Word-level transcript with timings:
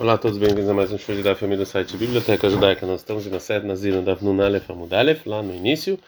Olá 0.00 0.14
a 0.14 0.18
todos, 0.18 0.38
bem-vindos 0.38 0.66
a 0.66 0.72
mais 0.72 0.90
um 0.90 0.96
show 0.96 1.14
da 1.22 1.36
família 1.36 1.62
do 1.62 1.68
site 1.68 1.94
Biblioteca 1.94 2.48
Judaica. 2.48 2.86
Nós 2.86 3.00
estamos 3.00 3.26
na 3.26 3.38
sede 3.38 3.66
Nazir 3.66 4.00
da 4.00 4.16
Nunalef 4.16 4.72
Amudalef, 4.72 5.28
lá 5.28 5.42
no 5.42 5.54
início. 5.54 5.98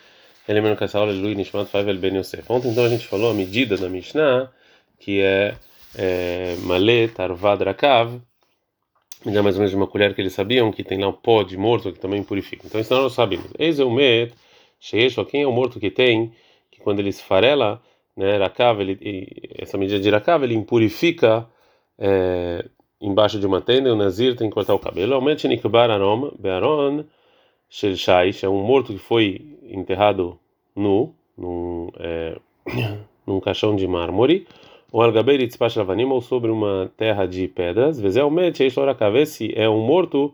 Elemento 0.48 0.78
que 0.78 0.84
essa 0.84 0.98
aula 0.98 1.12
Lui 1.12 1.34
Nishmat 1.34 1.68
Favel 1.68 1.98
Ben 1.98 2.16
Yosef. 2.16 2.50
Ontem 2.50 2.70
então 2.70 2.86
a 2.86 2.88
gente 2.88 3.06
falou 3.06 3.30
a 3.30 3.34
medida 3.34 3.76
da 3.76 3.90
Mishnah, 3.90 4.50
que 4.98 5.20
é, 5.20 5.56
é 5.94 6.56
Malé 6.62 7.06
Tarvad 7.08 7.62
Rakav, 7.64 8.18
dá 9.26 9.42
mais 9.42 9.56
ou 9.56 9.60
menos 9.60 9.70
de 9.70 9.76
uma 9.76 9.86
colher 9.86 10.14
que 10.14 10.22
eles 10.22 10.32
sabiam 10.32 10.72
que 10.72 10.82
tem 10.82 10.98
lá 10.98 11.08
um 11.08 11.12
pó 11.12 11.42
de 11.42 11.58
morto 11.58 11.92
que 11.92 12.00
também 12.00 12.22
purifica. 12.22 12.66
Então 12.66 12.80
isso 12.80 12.94
nós 12.94 13.12
sabemos. 13.12 13.48
Eis 13.58 13.78
é 13.78 13.84
o 13.84 13.90
met, 13.90 14.32
Sheesh, 14.80 15.16
quem 15.30 15.42
é 15.42 15.46
o 15.46 15.52
morto 15.52 15.78
que 15.78 15.90
tem, 15.90 16.32
que 16.70 16.80
quando 16.80 17.00
ele 17.00 17.10
esfarela, 17.10 17.78
né, 18.16 18.38
Rakav, 18.38 18.80
ele, 18.80 19.28
essa 19.58 19.76
medida 19.76 20.00
de 20.00 20.08
Rakav, 20.08 20.42
ele 20.44 20.54
impurifica. 20.54 21.46
É, 21.98 22.64
embaixo 23.02 23.40
de 23.40 23.46
uma 23.46 23.60
tenda 23.60 23.92
o 23.92 23.96
Nazir 23.96 24.36
tem 24.36 24.48
que 24.48 24.54
cortar 24.54 24.74
o 24.74 24.78
cabelo. 24.78 25.14
Aumente 25.14 25.48
Nikbar 25.48 25.90
Arom, 25.90 26.30
Bearon, 26.38 27.04
Shel 27.68 27.96
Shaish, 27.96 28.44
é 28.44 28.48
um 28.48 28.62
morto 28.62 28.92
que 28.92 28.98
foi 28.98 29.58
enterrado 29.64 30.38
nu, 30.74 31.12
num, 31.36 31.90
é, 31.98 32.38
num 33.26 33.40
caixão 33.40 33.74
de 33.74 33.88
mármore, 33.88 34.46
ou 34.92 35.02
Algabeir 35.02 35.46
Tzpash 35.48 35.76
Lavanim, 35.76 36.04
ou 36.04 36.20
sobre 36.20 36.50
uma 36.50 36.92
terra 36.96 37.26
de 37.26 37.48
pedras. 37.48 37.98
Vezel 37.98 38.30
Met, 38.30 38.62
se 39.26 39.52
é 39.56 39.68
um 39.68 39.84
morto 39.84 40.32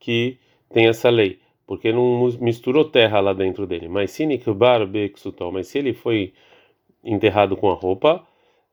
que 0.00 0.38
tem 0.72 0.86
essa 0.86 1.10
lei, 1.10 1.38
porque 1.66 1.92
não 1.92 2.30
misturou 2.40 2.84
terra 2.84 3.20
lá 3.20 3.34
dentro 3.34 3.66
dele. 3.66 3.88
Mas 3.88 4.12
se 4.12 4.24
Nikbar 4.24 4.86
Beksutal, 4.86 5.52
mas 5.52 5.66
se 5.68 5.78
ele 5.78 5.92
foi 5.92 6.32
enterrado 7.04 7.56
com 7.56 7.70
a 7.70 7.74
roupa, 7.74 8.24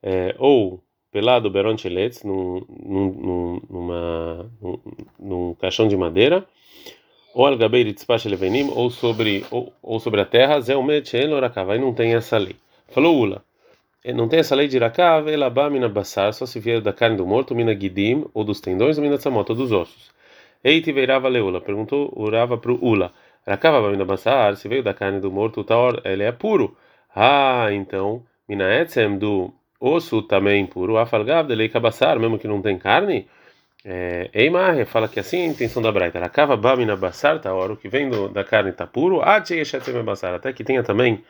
é, 0.02 0.34
ou 0.38 0.83
pelado 1.14 1.48
Beron 1.48 1.78
Cheletz, 1.78 2.24
num, 2.24 2.60
num, 2.68 3.60
numa, 3.70 4.50
num, 4.60 4.78
num 5.16 5.54
caixão 5.54 5.86
de 5.86 5.96
madeira, 5.96 6.44
ou 7.32 7.46
Algabeir 7.46 7.94
Tzpash 7.94 8.24
Levenim, 8.24 8.68
ou 8.74 8.90
sobre, 8.90 9.46
ou, 9.48 9.72
ou 9.80 10.00
sobre 10.00 10.20
a 10.20 10.24
terra, 10.24 10.60
Zé 10.60 10.74
Lorakav, 10.74 11.70
aí 11.70 11.78
não 11.78 11.94
tem 11.94 12.16
essa 12.16 12.36
lei. 12.36 12.56
Falou 12.88 13.16
Ula, 13.16 13.44
não 14.12 14.26
tem 14.26 14.40
essa 14.40 14.56
lei 14.56 14.66
de 14.66 14.74
Irakav, 14.74 15.28
Elabá 15.28 15.70
Mina 15.70 15.88
Bassar, 15.88 16.32
só 16.34 16.46
se 16.46 16.58
vier 16.58 16.80
da 16.80 16.92
carne 16.92 17.16
do 17.16 17.24
morto, 17.24 17.54
Mina 17.54 17.78
Gidim, 17.78 18.24
ou 18.34 18.42
dos 18.42 18.60
tendões, 18.60 18.98
ou 18.98 19.04
Mina 19.04 19.16
Tzamot, 19.16 19.48
ou 19.48 19.56
dos 19.56 19.70
ossos. 19.70 20.10
Eiti 20.64 20.90
veirava 20.90 21.28
Leula, 21.28 21.60
perguntou 21.60 22.12
Urava 22.16 22.58
para 22.58 22.72
o 22.72 22.84
Ula, 22.84 23.12
Rakava 23.46 23.88
Mina 23.88 24.04
Bassar, 24.04 24.56
se 24.56 24.66
veio 24.66 24.82
da 24.82 24.92
carne 24.92 25.20
do 25.20 25.30
morto, 25.30 25.62
Taor, 25.62 26.02
ele 26.04 26.24
é 26.24 26.32
puro. 26.32 26.76
Ah, 27.14 27.68
então, 27.70 28.24
Mina 28.48 28.64
Etzem 28.74 29.16
do 29.16 29.54
osso 29.80 30.22
também 30.22 30.62
impuro, 30.62 30.96
afalgav 30.96 31.46
delei 31.46 31.68
cabaçar, 31.68 32.18
mesmo 32.18 32.38
que 32.38 32.48
não 32.48 32.62
tem 32.62 32.78
carne, 32.78 33.26
é, 33.84 34.30
Eimar 34.32 34.86
fala 34.86 35.08
que 35.08 35.20
assim 35.20 35.40
é 35.40 35.44
a 35.44 35.46
intenção 35.46 35.82
da 35.82 35.92
Braita, 35.92 36.18
Rakava 36.18 36.56
bamina 36.56 36.96
basar, 36.96 37.38
tá 37.40 37.52
hora, 37.52 37.74
o 37.74 37.76
que 37.76 37.88
vem 37.88 38.08
do, 38.08 38.28
da 38.28 38.42
carne 38.42 38.70
está 38.70 38.86
puro, 38.86 39.20
até 39.22 40.52
que 40.52 40.64
tenha 40.64 40.82
também 40.82 41.22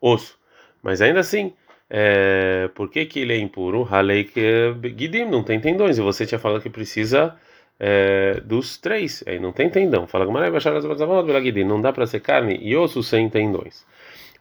osso. 0.00 0.36
Mas 0.82 1.00
ainda 1.00 1.20
assim, 1.20 1.52
é, 1.88 2.68
por 2.74 2.90
que, 2.90 3.06
que 3.06 3.20
ele 3.20 3.34
é 3.34 3.38
impuro? 3.38 3.86
Halei 3.88 4.24
que 4.24 4.74
Gidim 4.96 5.26
não 5.26 5.44
tem 5.44 5.60
tendões, 5.60 5.98
e 5.98 6.00
você 6.00 6.26
tinha 6.26 6.38
falado 6.38 6.62
que 6.62 6.70
precisa 6.70 7.36
é, 7.78 8.40
dos 8.40 8.76
três, 8.76 9.22
aí 9.26 9.38
não 9.38 9.52
tem 9.52 9.70
tendão. 9.70 10.06
Fala 10.06 10.26
que 10.26 11.64
não 11.64 11.80
dá 11.80 11.92
para 11.92 12.06
ser 12.06 12.20
carne 12.20 12.58
e 12.60 12.76
osso 12.76 13.02
sem 13.02 13.28
tendões. 13.28 13.86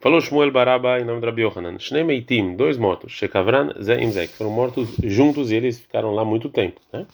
Falou 0.02 0.22
Shmuel 0.22 0.50
Baraba 0.50 0.98
em 0.98 1.04
nome 1.04 1.20
de 1.20 1.26
Rabi 1.26 1.42
Yohanan. 1.42 1.78
Shnei 1.78 2.06
Meitim, 2.06 2.56
dois 2.56 2.78
mortos. 2.78 3.12
Shekavran, 3.12 3.74
Imzé, 4.02 4.28
que 4.28 4.34
foram 4.34 4.50
mortos 4.50 4.96
juntos 5.04 5.52
e 5.52 5.56
eles 5.58 5.78
ficaram 5.78 6.16
lá 6.16 6.24
muito 6.24 6.48
tempo. 6.48 6.80
Né? 6.94 7.06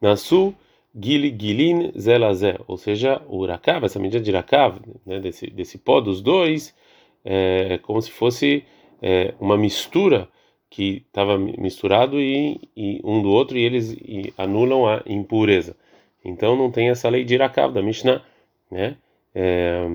Nasu, 0.00 0.54
Gili, 0.98 1.36
Gilin, 1.38 1.92
Zé 1.98 2.16
Lazé. 2.16 2.56
Ou 2.66 2.78
seja, 2.78 3.20
o 3.28 3.44
Rakav, 3.44 3.84
essa 3.84 3.98
medida 3.98 4.24
de 4.24 4.30
Rakav, 4.32 4.78
né, 5.04 5.20
desse, 5.20 5.50
desse 5.50 5.76
pó 5.76 6.00
dos 6.00 6.22
dois, 6.22 6.74
é 7.22 7.76
como 7.82 8.00
se 8.00 8.10
fosse 8.10 8.64
é, 9.02 9.34
uma 9.38 9.58
mistura 9.58 10.26
que 10.70 11.04
estava 11.06 11.36
misturado 11.36 12.18
e, 12.18 12.58
e, 12.74 13.02
um 13.04 13.20
do 13.20 13.28
outro 13.28 13.58
e 13.58 13.62
eles 13.62 13.92
e 13.92 14.32
anulam 14.38 14.86
a 14.86 15.02
impureza. 15.04 15.76
Então 16.24 16.56
não 16.56 16.70
tem 16.70 16.88
essa 16.88 17.06
lei 17.10 17.22
de 17.22 17.36
Rakav 17.36 17.74
da 17.74 17.82
Mishnah, 17.82 18.22
né? 18.70 18.96
É, 19.34 19.86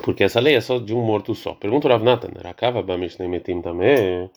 porque 0.00 0.24
essa 0.24 0.40
lei 0.40 0.54
é 0.54 0.60
só 0.60 0.78
de 0.78 0.94
um 0.94 1.02
morto 1.02 1.34
só. 1.34 1.54
Pergunta 1.54 1.86
o 1.86 1.90
Rav 1.90 2.02
Natan, 2.02 2.30
Rakava 2.42 2.82
Bamishneimetim 2.82 3.60
também. 3.60 4.30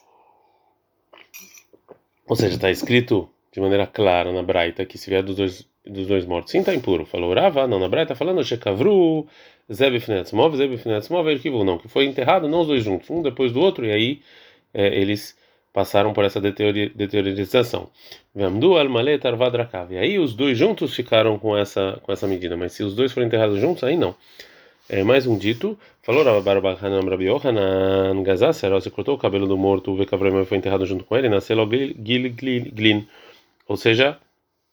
Ou 2.28 2.36
seja, 2.36 2.56
está 2.56 2.70
escrito 2.70 3.30
de 3.52 3.62
maneira 3.62 3.88
clara 3.88 4.32
na 4.34 4.44
Braita 4.44 4.86
que 4.86 4.98
se 4.98 5.10
vier 5.10 5.24
dos 5.24 5.36
dois, 5.36 5.68
dos 5.86 6.08
dois 6.08 6.26
mortos, 6.26 6.52
sim, 6.52 6.60
está 6.60 6.74
impuro. 6.74 7.06
Falou 7.06 7.34
Rava, 7.34 7.68
não, 7.68 7.80
na 7.80 7.88
Braita 7.88 8.14
está 8.14 8.16
falando 8.16 8.44
Shekavru, 8.44 9.28
Zebifnetzmov, 9.72 10.58
Zebifnetzmov, 10.58 11.30
Erkivu, 11.30 11.64
não, 11.64 11.78
que 11.78 11.88
foi 11.88 12.06
enterrado, 12.06 12.48
não 12.48 12.62
os 12.62 12.68
dois 12.68 12.84
juntos, 12.84 13.10
um 13.10 13.22
depois 13.22 13.52
do 13.52 13.62
outro, 13.62 13.86
e 13.86 13.92
aí 13.92 14.22
é, 14.74 15.00
eles 15.00 15.38
passaram 15.72 16.14
por 16.14 16.24
essa 16.24 16.42
deteriorização. 16.42 17.90
Vamdu 18.34 18.78
al-malet 18.78 19.26
arvadrakav. 19.26 19.94
E 19.94 19.98
aí 19.98 20.18
os 20.18 20.34
dois 20.34 20.58
juntos 20.58 20.96
ficaram 20.96 21.38
com 21.38 21.56
essa, 21.58 22.00
com 22.02 22.12
essa 22.12 22.28
medida, 22.28 22.56
mas 22.56 22.74
se 22.74 22.84
os 22.84 22.96
dois 22.96 23.12
foram 23.12 23.28
enterrados 23.28 23.60
juntos, 23.60 23.84
aí 23.84 23.98
não. 23.98 24.16
É, 24.88 25.04
mais 25.04 25.26
um 25.26 25.36
dito, 25.36 25.80
falou 26.04 26.24
Rabbarbahanan 26.24 27.10
Rabi 27.10 27.26
Yohanan 27.26 28.22
Gazasser, 28.22 28.70
você 28.70 28.92
cortou 28.92 29.16
o 29.16 29.18
cabelo 29.18 29.48
do 29.48 29.58
morto, 29.58 29.92
o 29.92 29.96
Vekavraim 29.96 30.46
foi 30.46 30.60
enterrado 30.60 30.86
junto 30.86 31.04
com 31.04 31.18
ele, 31.18 31.28
nasceu 31.28 31.58
logo 31.58 31.72
Glin, 31.72 33.08
ou 33.68 33.78
seja, 33.78 34.20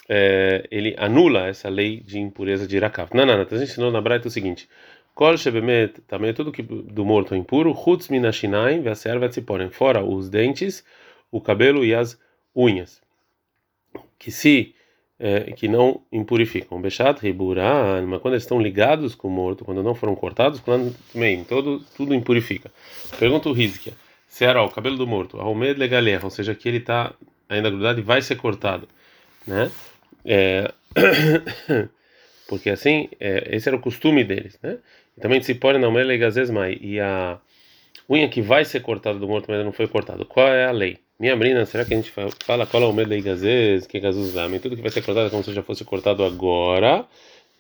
é, 0.07 0.69
ele 0.71 0.95
anula 0.99 1.47
essa 1.47 1.71
lei 1.71 2.01
de 2.01 2.21
impureza 2.21 2.67
de 2.67 2.77
Irakav. 2.77 3.09
Não, 3.15 3.25
não, 3.25 3.39
não, 3.39 3.45
gente 3.45 3.63
ensinou 3.63 3.91
na 3.91 4.03
Braita 4.03 4.29
o 4.29 4.31
seguinte, 4.31 4.69
Kol 5.15 5.39
Shebemet, 5.39 6.03
também 6.03 6.35
tudo 6.35 6.53
que 6.53 6.63
do 6.63 7.07
morto 7.07 7.33
é 7.33 7.39
impuro, 7.39 7.75
Chutz 7.75 8.11
Minashinaim, 8.11 8.83
Veser 8.83 9.19
Vetziporem, 9.19 9.71
fora 9.71 10.05
os 10.05 10.29
dentes, 10.29 10.85
o 11.31 11.41
cabelo 11.41 11.87
e 11.87 11.95
as 11.95 12.21
unhas. 12.55 13.01
Que 14.19 14.31
se 14.31 14.75
é, 15.23 15.53
que 15.53 15.69
não 15.69 16.01
impurificam. 16.11 16.83
Bechat, 16.83 17.21
Riburan, 17.23 18.05
mas 18.09 18.21
quando 18.21 18.35
eles 18.35 18.43
estão 18.43 18.61
ligados 18.61 19.15
com 19.15 19.29
o 19.29 19.31
morto, 19.31 19.65
quando 19.65 19.81
não 19.81 19.95
foram 19.95 20.17
cortados, 20.17 20.61
também, 20.61 21.47
tudo 21.97 22.13
impurifica. 22.13 22.73
Pergunta 23.21 23.49
o 23.49 23.53
Rizkia, 23.53 23.93
se 24.27 24.45
era 24.45 24.61
o 24.61 24.69
cabelo 24.69 24.97
do 24.97 25.07
morto, 25.07 25.39
Almed 25.41 25.79
legaler, 25.79 26.25
ou 26.25 26.31
seja, 26.31 26.57
que 26.57 26.69
ele 26.69 26.79
está 26.79 27.15
ainda 27.49 27.71
grudado 27.71 28.01
e 28.01 28.03
vai 28.03 28.21
ser 28.21 28.35
cortado, 28.35 28.89
né? 29.47 29.71
É, 30.25 30.73
porque 32.49 32.71
assim, 32.71 33.09
é, 33.21 33.55
esse 33.55 33.69
era 33.69 33.77
o 33.77 33.81
costume 33.81 34.25
deles, 34.25 34.59
né? 34.61 34.79
E 35.17 35.21
também 35.21 35.41
se 35.41 35.55
pode 35.55 35.79
não 35.79 35.93
legazesmai, 35.93 36.79
e 36.81 36.99
a 36.99 37.39
unha 38.11 38.29
que 38.29 38.43
vai 38.43 38.65
ser 38.65 38.81
cortada 38.81 39.21
do 39.21 39.29
morto, 39.29 39.47
mas 39.49 39.65
não 39.65 39.73
foi 39.73 39.87
cortado. 39.87 40.27
Qual 40.27 40.49
é 40.49 40.65
a 40.65 40.73
lei? 40.73 40.99
Minha 41.23 41.37
menina, 41.37 41.65
será 41.65 41.85
que 41.85 41.95
a 41.95 41.97
gente 41.97 42.11
fala 42.45 42.67
qual 42.67 42.83
é 42.83 42.87
o 42.87 42.93
medo 42.93 43.11
da 43.11 43.21
gazes, 43.21 43.87
que 43.87 44.01
gazuz 44.01 44.35
dá? 44.35 44.49
Tudo 44.59 44.75
que 44.75 44.83
vai 44.83 44.91
ser 44.91 45.03
cortado 45.03 45.29
é 45.29 45.31
como 45.31 45.45
se 45.45 45.53
já 45.53 45.63
fosse 45.63 45.85
cortado 45.85 46.25
agora 46.25 47.07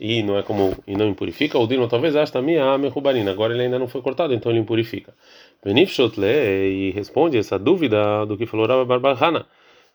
e 0.00 0.20
não 0.24 0.36
é 0.36 0.42
como 0.42 0.76
e 0.84 0.96
não 0.96 1.08
impurifica. 1.08 1.56
O 1.56 1.68
dino 1.68 1.86
talvez 1.86 2.16
acha 2.16 2.32
também 2.32 2.58
a 2.58 2.76
merubarina. 2.76 3.30
Agora 3.30 3.54
ele 3.54 3.62
ainda 3.62 3.78
não 3.78 3.86
foi 3.86 4.02
cortado, 4.02 4.34
então 4.34 4.50
ele 4.50 4.58
impurifica. 4.58 5.14
Benifshotle 5.64 6.26
e 6.26 6.90
responde 6.90 7.38
essa 7.38 7.56
dúvida 7.56 8.26
do 8.26 8.36
que 8.36 8.46
falou 8.46 8.66
Rabbi 8.66 8.84
Barbahana, 8.84 9.46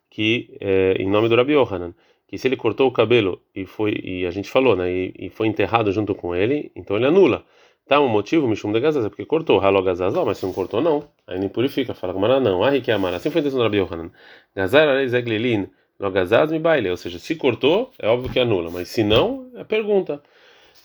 que 0.10 0.56
é, 0.62 0.94
em 0.98 1.10
nome 1.10 1.28
do 1.28 1.36
Rabi 1.36 1.52
Yohanan, 1.52 1.94
que 2.26 2.38
se 2.38 2.48
ele 2.48 2.56
cortou 2.56 2.88
o 2.88 2.92
cabelo 2.94 3.42
e 3.54 3.66
foi 3.66 3.92
e 4.02 4.26
a 4.26 4.32
gente 4.32 4.50
falou, 4.50 4.78
né, 4.78 4.90
e, 4.90 5.14
e 5.20 5.30
foi 5.30 5.46
enterrado 5.46 5.92
junto 5.92 6.16
com 6.16 6.34
ele, 6.34 6.72
então 6.74 6.96
ele 6.96 7.06
anula. 7.06 7.44
Tá 7.88 8.02
um 8.02 8.08
motivo, 8.10 8.48
Mishum 8.48 8.72
de 8.74 8.82
Gazaz, 8.82 9.06
é 9.06 9.10
porque 9.10 9.26
cortou, 9.26 9.62
Halo 9.62 9.82
Gazaz, 9.82 10.14
mas 10.14 10.38
se 10.38 10.46
não 10.46 10.52
cortou, 10.52 10.82
não. 10.82 11.08
Aí 11.26 11.40
não 11.40 11.48
purifica, 11.48 11.94
fala 11.94 12.14
com 12.14 12.20
não. 12.20 12.64
Ah, 12.64 12.80
que 12.82 12.92
é 12.92 12.94
amar. 12.94 13.14
Assim 13.14 13.30
foi 13.30 13.40
a 13.40 13.42
intenção 13.42 13.60
do 13.60 13.64
Rabi 13.64 13.78
Yohanan. 13.78 14.12
Gazar 14.54 14.90
Arei 14.90 15.08
Zeglilin, 15.08 15.70
Logazaz 16.00 16.52
me 16.52 16.60
baile. 16.60 16.90
Ou 16.90 16.98
seja, 16.98 17.18
se 17.18 17.36
cortou, 17.36 17.92
é 17.98 18.08
óbvio 18.08 18.32
que 18.32 18.40
anula, 18.40 18.70
mas 18.70 18.90
se 18.90 19.04
não, 19.04 19.50
é 19.56 19.64
pergunta. 19.64 20.22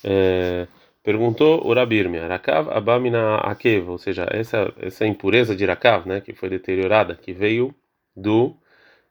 É, 0.05 0.69
perguntou 1.03 1.67
o 1.67 1.75
Rabirmia, 1.75 2.27
Rakav 2.29 2.71
Abamina 2.71 3.37
Akev, 3.37 3.89
ou 3.89 3.99
seja, 3.99 4.27
essa, 4.31 4.73
essa 4.79 5.07
impureza 5.07 5.57
de 5.57 5.65
Rakav, 5.67 6.07
né, 6.09 6.21
que 6.21 6.33
foi 6.33 6.49
deteriorada, 6.49 7.15
que 7.17 7.33
veio 7.33 7.75
do, 8.17 8.57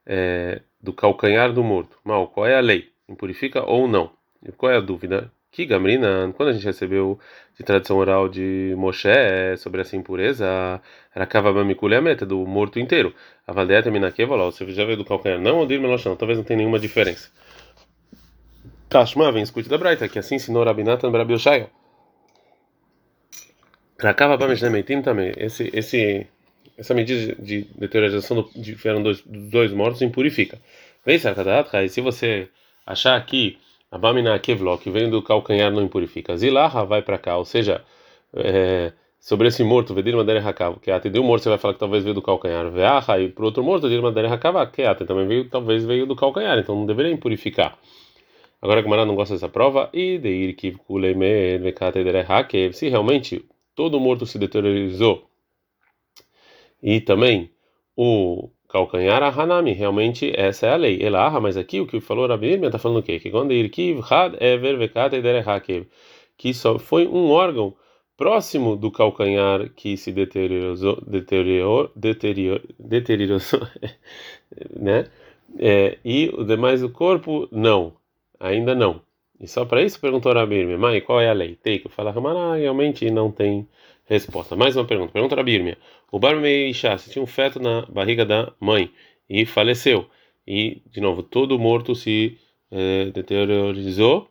é, 0.06 0.62
do 0.82 0.94
calcanhar 0.94 1.54
do 1.54 1.64
morto. 1.64 1.98
Mal, 2.04 2.28
qual 2.30 2.48
é 2.48 2.56
a 2.56 2.62
lei? 2.62 2.90
Impurifica 3.10 3.64
ou 3.70 3.88
não? 3.88 4.12
E 4.44 4.52
qual 4.52 4.72
é 4.72 4.78
a 4.78 4.82
dúvida? 4.82 5.32
Que 5.52 5.66
Gamrina, 5.66 6.34
quando 6.38 6.50
a 6.50 6.54
gente 6.54 6.64
recebeu 6.64 7.20
de 7.58 7.64
tradição 7.64 7.98
oral 7.98 8.30
de 8.30 8.74
Moshe 8.78 9.10
é 9.10 9.58
sobre 9.58 9.82
essa 9.82 9.98
impureza, 9.98 10.82
era 11.14 11.26
Kavabamikule 11.26 11.94
a 11.96 12.02
meta 12.02 12.26
do 12.26 12.48
morto 12.48 12.80
inteiro. 12.80 13.14
A 13.46 13.52
Valdeta 13.52 13.92
Minakeva, 13.92 14.38
você 14.38 14.66
já 14.72 14.86
veio 14.86 14.98
do 14.98 15.04
calcanhar, 15.04 15.40
não, 15.40 15.58
ou 15.58 15.66
dir 15.66 15.82
não, 15.82 16.16
talvez 16.16 16.38
não 16.38 16.46
tenha 16.46 16.60
nenhuma 16.60 16.80
diferença. 16.80 17.30
Tashma, 18.88 19.30
vem 19.32 19.44
escute 19.44 19.68
da 19.68 19.78
Braita, 19.78 20.08
que 20.08 20.20
assim 20.20 20.36
ensinou 20.36 20.64
Rabinatan 20.64 21.12
Brabi 21.12 21.34
Oshaya. 21.34 21.70
Rakava 24.00 24.38
Bamishnemetim 24.38 25.02
também, 25.02 25.34
esse, 25.36 25.70
esse, 25.74 26.28
essa 26.78 26.94
medida 26.94 27.36
de 27.36 27.68
deterioração 27.76 28.38
do, 28.38 28.50
de, 28.56 28.78
eram 28.86 29.04
dois, 29.04 29.22
dois 29.26 29.74
mortos 29.74 30.02
impurifica. 30.02 30.58
Vem, 31.06 31.20
Sarkadat, 31.20 31.90
se 31.90 32.00
você 32.00 32.48
achar 32.86 33.24
que 33.26 33.60
a 33.92 33.98
Bamina 33.98 34.40
Kevló, 34.40 34.78
que 34.78 34.90
vem 34.90 35.10
do 35.10 35.22
calcanhar, 35.22 35.72
não 35.72 35.84
impurifica, 35.84 36.38
Zilaha 36.38 36.86
vai 36.86 37.02
para 37.02 37.18
cá, 37.18 37.38
ou 37.38 37.46
seja, 37.46 37.84
é, 38.34 38.94
sobre 39.20 39.50
esse 39.50 39.64
morto, 39.64 39.94
Vedir 39.94 40.16
Madeira 40.16 40.48
Hakava, 40.48 40.80
que 40.80 40.90
até 40.90 41.10
um 41.20 41.24
morto, 41.24 41.44
você 41.44 41.50
vai 41.50 41.58
falar 41.58 41.74
que 41.74 41.80
talvez 41.80 42.04
veio 42.04 42.16
do 42.16 42.22
calcanhar, 42.22 42.72
Veaha, 42.72 43.20
e 43.20 43.30
para 43.30 43.46
outro 43.46 43.64
morto, 43.64 43.84
Vedir 43.90 44.02
Madeira 44.02 44.34
Hakava, 44.34 44.66
que 44.66 44.82
até 44.84 45.06
também 45.06 45.28
veio, 45.28 45.50
talvez 45.50 45.84
veio 45.84 46.06
do 46.06 46.16
calcanhar, 46.16 46.58
então 46.58 46.76
não 46.76 46.86
deveria 46.86 47.12
impurificar. 47.12 47.78
Agora 48.62 48.80
a 48.80 48.84
Gemara 48.84 49.06
não 49.06 49.16
gosta 49.16 49.34
dessa 49.34 49.50
prova, 49.50 49.90
e 49.92 50.18
de 50.18 50.30
ir 50.30 50.54
que 50.54 50.78
se 52.74 52.88
realmente 52.88 53.44
todo 53.76 54.00
morto 54.00 54.26
se 54.26 54.40
deteriorizou 54.40 55.28
e 56.82 57.00
também 57.00 57.52
o 57.96 58.50
calcanhar 58.72 59.22
a 59.22 59.30
Hanami, 59.30 59.74
realmente 59.74 60.32
essa 60.36 60.68
é 60.68 60.74
a 60.74 60.76
lei. 60.78 61.00
Ela 61.02 61.28
ah, 61.28 61.40
mas 61.40 61.58
aqui 61.58 61.82
o 61.82 61.88
que 61.88 62.00
falou 62.00 62.28
Rabi 62.28 62.48
Irmia 62.48 62.68
está 62.68 62.80
falando 62.80 63.00
o 63.00 63.04
quê? 63.04 63.20
Que 63.20 63.30
quando 63.30 63.52
Irkiv 63.52 64.00
Had 64.10 64.36
Ever 64.40 64.78
que 66.38 66.54
só 66.54 66.80
foi 66.80 67.08
um 67.08 67.30
órgão 67.30 67.76
próximo 68.18 68.76
do 68.76 68.92
calcanhar 68.92 69.70
que 69.76 69.98
se 69.98 70.12
deteriorou, 70.12 71.02
deteriorou, 71.06 71.92
deteriorou, 71.96 72.62
deteriorou 72.80 73.40
né? 74.80 75.08
É, 75.60 75.98
e 76.06 76.30
o 76.34 76.44
demais 76.46 76.82
do 76.82 76.90
corpo 76.90 77.48
não, 77.52 77.94
ainda 78.40 78.74
não. 78.74 79.02
E 79.40 79.48
só 79.48 79.66
para 79.66 79.82
isso 79.82 80.00
perguntou 80.00 80.34
Rabi 80.34 80.56
Irmia, 80.56 80.78
mãe, 80.78 81.02
qual 81.02 81.20
é 81.20 81.30
a 81.30 81.34
lei? 81.34 81.56
Tem 81.56 81.80
que 81.80 81.90
falar, 81.90 82.14
realmente 82.56 83.10
não 83.12 83.32
tem 83.32 83.68
resposta. 84.12 84.56
Mais 84.56 84.76
uma 84.76 84.86
pergunta. 84.86 85.14
Pergunta 85.14 85.36
Rabi 85.36 85.54
Irmia. 85.54 85.78
O 86.12 86.20
Barmeishá, 86.20 86.98
se 86.98 87.10
tinha 87.10 87.24
um 87.24 87.28
feto 87.28 87.60
na 87.60 87.84
barriga 87.84 88.26
da 88.26 88.52
mãe 88.60 88.92
e 89.30 89.46
faleceu. 89.46 90.06
E, 90.46 90.82
de 90.92 91.00
novo, 91.00 91.24
todo 91.24 91.58
morto 91.58 91.96
se 91.96 92.38
é, 92.70 93.06
deteriorizou. 93.06 94.28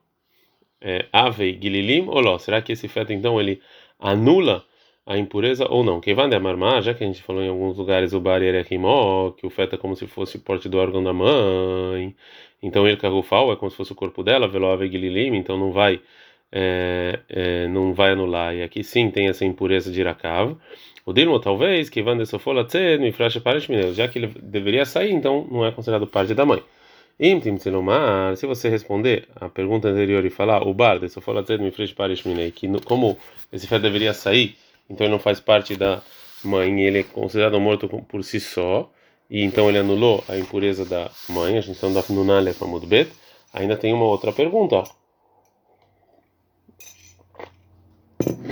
É, 0.82 1.06
Ave 1.12 1.58
Gililim 1.60 2.06
ou 2.08 2.20
Ló? 2.20 2.38
Será 2.38 2.60
que 2.60 2.72
esse 2.72 2.88
feto, 2.88 3.12
então, 3.12 3.40
ele 3.40 3.60
anula 3.98 4.64
a 5.06 5.16
impureza 5.16 5.66
ou 5.68 5.82
não? 5.82 6.00
Que 6.00 6.14
vande 6.14 6.38
marmar, 6.38 6.82
já 6.82 6.94
que 6.94 7.02
a 7.02 7.06
gente 7.06 7.22
falou 7.22 7.42
em 7.42 7.48
alguns 7.48 7.76
lugares 7.76 8.12
o 8.12 8.20
bar 8.20 8.42
erechimó, 8.42 9.30
que 9.32 9.46
o 9.46 9.50
feto 9.50 9.74
é 9.74 9.78
como 9.78 9.96
se 9.96 10.06
fosse 10.06 10.38
porte 10.38 10.68
do 10.68 10.78
órgão 10.78 11.02
da 11.02 11.12
mãe. 11.12 12.14
Então 12.62 12.86
ele 12.86 12.96
carrufal 12.96 13.52
é 13.52 13.56
como 13.56 13.70
se 13.70 13.76
fosse 13.76 13.92
o 13.92 13.94
corpo 13.94 14.22
dela, 14.22 14.46
velo 14.48 14.66
Ave 14.66 14.90
Gililim, 14.90 15.36
então 15.36 15.58
não 15.58 15.72
vai. 15.72 16.00
É, 16.52 17.20
é, 17.28 17.68
não 17.68 17.94
vai 17.94 18.12
anular. 18.12 18.54
E 18.54 18.62
aqui 18.62 18.82
sim 18.82 19.10
tem 19.10 19.28
essa 19.28 19.44
impureza 19.44 19.90
de 19.90 20.00
Irakav. 20.00 20.56
O 21.06 21.12
Dilmo, 21.12 21.40
talvez, 21.40 21.88
que 21.88 22.02
Van 22.02 22.22
Sofola 22.24 22.66
no 22.98 23.06
Ifrash 23.06 23.38
Parashminel, 23.38 23.94
já 23.94 24.06
que 24.06 24.18
ele 24.18 24.28
deveria 24.42 24.84
sair, 24.84 25.12
então 25.12 25.46
não 25.50 25.64
é 25.64 25.72
considerado 25.72 26.06
parte 26.06 26.34
da 26.34 26.44
mãe. 26.44 26.62
Imtim 27.18 27.56
Tzelomar, 27.56 28.36
se 28.36 28.46
você 28.46 28.68
responder 28.68 29.28
a 29.36 29.48
pergunta 29.48 29.88
anterior 29.88 30.24
e 30.24 30.30
falar 30.30 30.66
o 30.66 30.72
bar 30.72 30.98
de 30.98 31.08
Sofola 31.08 31.44
no 31.58 31.66
Ifrash 31.66 31.92
Parashminel, 31.92 32.50
que 32.52 32.66
como 32.80 33.18
esse 33.52 33.66
feto 33.66 33.82
deveria 33.82 34.14
sair, 34.14 34.56
então 34.88 35.06
ele 35.06 35.12
não 35.12 35.18
faz 35.18 35.38
parte 35.38 35.76
da 35.76 36.02
mãe, 36.42 36.82
ele 36.82 37.00
é 37.00 37.02
considerado 37.02 37.60
morto 37.60 37.88
por 37.88 38.24
si 38.24 38.40
só, 38.40 38.90
e 39.30 39.42
então 39.44 39.68
ele 39.68 39.78
anulou 39.78 40.24
a 40.28 40.36
impureza 40.36 40.84
da 40.84 41.10
mãe, 41.28 41.56
a 41.56 41.60
gente 41.60 41.76
está 41.76 41.88
no 41.88 42.24
Nunale 42.24 42.52
Bet. 42.86 43.10
Ainda 43.52 43.76
tem 43.76 43.92
uma 43.92 44.04
outra 44.04 44.32
pergunta, 44.32 44.76
ó. 44.76 44.84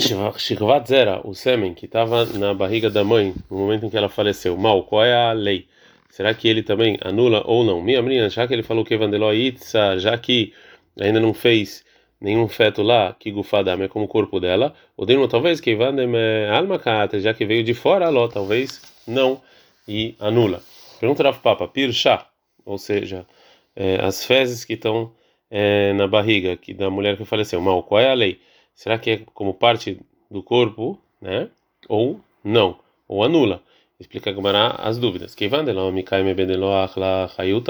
Shikvat 0.00 0.86
Zera, 0.86 1.20
o 1.24 1.34
sêmen 1.34 1.74
que 1.74 1.86
estava 1.86 2.24
na 2.24 2.54
barriga 2.54 2.88
da 2.88 3.02
mãe 3.02 3.34
no 3.50 3.58
momento 3.58 3.84
em 3.84 3.90
que 3.90 3.96
ela 3.96 4.08
faleceu, 4.08 4.56
mal, 4.56 4.84
qual 4.84 5.04
é 5.04 5.12
a 5.12 5.32
lei? 5.32 5.66
Será 6.08 6.32
que 6.32 6.46
ele 6.46 6.62
também 6.62 6.96
anula 7.00 7.42
ou 7.44 7.64
não? 7.64 7.82
Minha 7.82 8.00
menina, 8.00 8.30
já 8.30 8.46
que 8.46 8.54
ele 8.54 8.62
falou 8.62 8.84
que 8.84 8.96
Vandeló 8.96 9.32
Itza, 9.32 9.98
já 9.98 10.16
que 10.16 10.52
ainda 11.00 11.18
não 11.18 11.34
fez 11.34 11.84
nenhum 12.20 12.46
feto 12.46 12.82
lá, 12.82 13.14
que 13.18 13.32
gufadam 13.32 13.82
é 13.82 13.88
como 13.88 14.04
o 14.04 14.08
corpo 14.08 14.38
dela, 14.38 14.72
o 14.96 15.04
demo 15.04 15.26
talvez 15.26 15.60
que 15.60 15.74
Vandem 15.74 16.08
alma 16.48 16.80
já 17.14 17.34
que 17.34 17.44
veio 17.44 17.64
de 17.64 17.74
fora, 17.74 18.08
ló, 18.08 18.28
talvez 18.28 18.80
não, 19.06 19.40
e 19.86 20.14
anula. 20.20 20.62
Pergunta 21.00 21.24
Rav 21.24 21.38
Papa, 21.40 21.66
Pirchá, 21.66 22.26
ou 22.64 22.78
seja, 22.78 23.26
é, 23.74 23.96
as 24.00 24.24
fezes 24.24 24.64
que 24.64 24.74
estão 24.74 25.12
é, 25.50 25.92
na 25.94 26.06
barriga 26.06 26.56
que 26.56 26.72
da 26.72 26.88
mulher 26.88 27.16
que 27.16 27.24
faleceu, 27.24 27.60
mal, 27.60 27.82
qual 27.82 28.00
é 28.00 28.10
a 28.10 28.14
lei? 28.14 28.40
Será 28.78 28.96
que 28.96 29.10
é 29.10 29.20
como 29.34 29.52
parte 29.54 30.00
do 30.30 30.40
corpo, 30.40 31.00
né? 31.20 31.48
Ou 31.88 32.20
não, 32.44 32.78
ou 33.08 33.24
anula. 33.24 33.60
Explica 33.98 34.30
Gamara 34.30 34.68
as 34.68 34.98
dúvidas. 34.98 35.36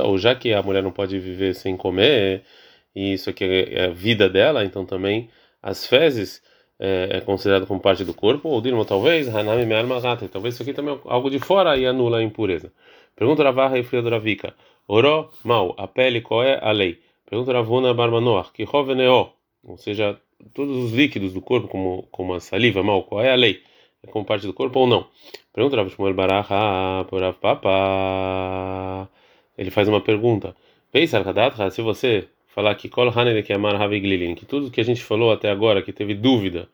Ou 0.05 0.19
já 0.19 0.35
que 0.35 0.53
a 0.53 0.63
mulher 0.63 0.83
não 0.83 0.93
pode 0.93 1.19
viver 1.19 1.55
sem 1.55 1.79
comer, 1.79 2.45
e 2.95 3.15
isso 3.15 3.31
aqui 3.31 3.45
é 3.71 3.87
a 3.87 3.89
vida 3.89 4.29
dela, 4.29 4.63
então 4.67 4.85
também 4.85 5.31
as 5.63 5.87
fezes 5.87 6.43
é, 6.79 7.09
é 7.13 7.21
considerado 7.23 7.67
como 7.67 7.81
parte 7.81 8.05
do 8.05 8.13
corpo, 8.13 8.51
ou 8.51 8.61
dirmo 8.61 8.85
talvez, 8.85 9.29
talvez 10.31 10.55
isso 10.55 10.63
aqui 10.63 10.75
também 10.75 10.95
é 10.95 10.99
algo 11.07 11.31
de 11.31 11.39
fora 11.39 11.75
e 11.79 11.87
anula 11.87 12.19
a 12.19 12.23
impureza. 12.23 12.71
Pergunta 13.17 13.43
Ravaha 13.43 13.79
e 13.79 13.83
Fria 13.83 14.03
Ravika. 14.03 14.55
Oro, 14.87 15.31
mal, 15.43 15.75
a 15.79 15.89
pele, 15.89 16.21
qual 16.21 16.43
é 16.43 16.61
a 16.63 16.71
lei? 16.71 17.01
Pergunta 17.25 17.51
Ravuna 17.51 17.95
Barmanoach, 17.95 18.53
que 18.53 18.65
roveneo, 18.65 19.31
ou 19.65 19.79
seja, 19.79 20.21
todos 20.55 20.77
os 20.77 20.93
líquidos 20.93 21.33
do 21.33 21.41
corpo, 21.41 21.69
como, 21.69 22.09
como 22.11 22.35
a 22.35 22.41
saliva, 22.41 22.83
mal, 22.83 23.05
qual 23.05 23.23
é 23.23 23.33
a 23.33 23.37
lei? 23.37 23.63
É 24.03 24.07
como 24.07 24.25
parte 24.25 24.47
do 24.47 24.55
corpo 24.55 24.81
ou 24.81 24.87
não? 24.87 25.09
Pergunta 25.53 25.77
Rav 25.77 25.91
Shmuel 25.91 26.15
Baraha 26.15 27.05
por 27.09 27.35
Papa. 27.35 29.09
Ele 29.57 29.71
faz 29.71 29.89
uma 29.89 30.01
pergunta. 30.01 30.55
Pensa, 30.93 31.23
se 31.71 31.83
você 31.83 32.29
falar 32.47 32.75
que 32.77 32.89
Kol 32.89 33.09
Hanele 33.11 33.43
que 33.43 33.53
amar 33.53 33.75
Haviglilin, 33.81 34.35
que 34.35 34.47
tudo 34.47 34.71
que 34.71 34.81
a 34.81 34.85
gente 34.85 35.03
falou 35.03 35.33
até 35.33 35.51
agora, 35.51 35.83
que 35.83 35.93
teve 35.93 36.15
dúvida, 36.15 36.69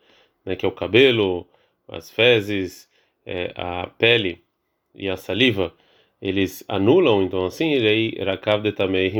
né, 0.44 0.54
que 0.54 0.64
é 0.64 0.68
o 0.68 0.72
cabelo, 0.72 1.46
as 1.88 2.10
fezes, 2.10 2.88
é, 3.26 3.52
a 3.56 3.86
pele 3.86 4.42
e 4.94 5.08
a 5.08 5.16
saliva, 5.16 5.72
eles 6.20 6.64
anulam, 6.68 7.22
então 7.22 7.44
assim, 7.46 7.72
ele 7.72 7.88
aí, 7.88 8.24
Rakav 8.24 8.62
de 8.62 8.72
Tamei 8.72 9.12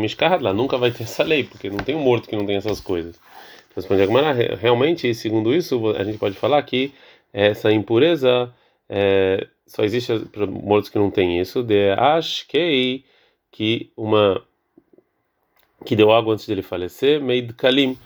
nunca 0.54 0.78
vai 0.78 0.90
ter 0.90 1.02
essa 1.02 1.22
lei, 1.22 1.44
porque 1.44 1.68
não 1.68 1.78
tem 1.78 1.94
um 1.94 2.00
morto 2.00 2.28
que 2.28 2.36
não 2.36 2.46
tem 2.46 2.56
essas 2.56 2.80
coisas. 2.80 3.20
Responde 3.74 4.02
Agmará, 4.02 4.32
realmente, 4.32 5.12
segundo 5.14 5.54
isso, 5.54 5.90
a 5.90 6.04
gente 6.04 6.18
pode 6.18 6.36
falar 6.36 6.62
que 6.62 6.92
essa 7.32 7.72
impureza 7.72 8.52
é, 8.88 9.46
só 9.66 9.82
existe 9.82 10.18
para 10.30 10.46
mortos 10.46 10.88
que 10.88 10.98
não 10.98 11.10
têm 11.10 11.40
isso. 11.40 11.62
De 11.62 11.90
ashkei 11.90 13.04
que 13.50 13.90
uma 13.96 14.42
que 15.84 15.96
deu 15.96 16.12
água 16.12 16.34
antes 16.34 16.46
dele 16.46 16.62
falecer, 16.62 17.20
meid 17.20 17.52
kalim, 17.54 17.98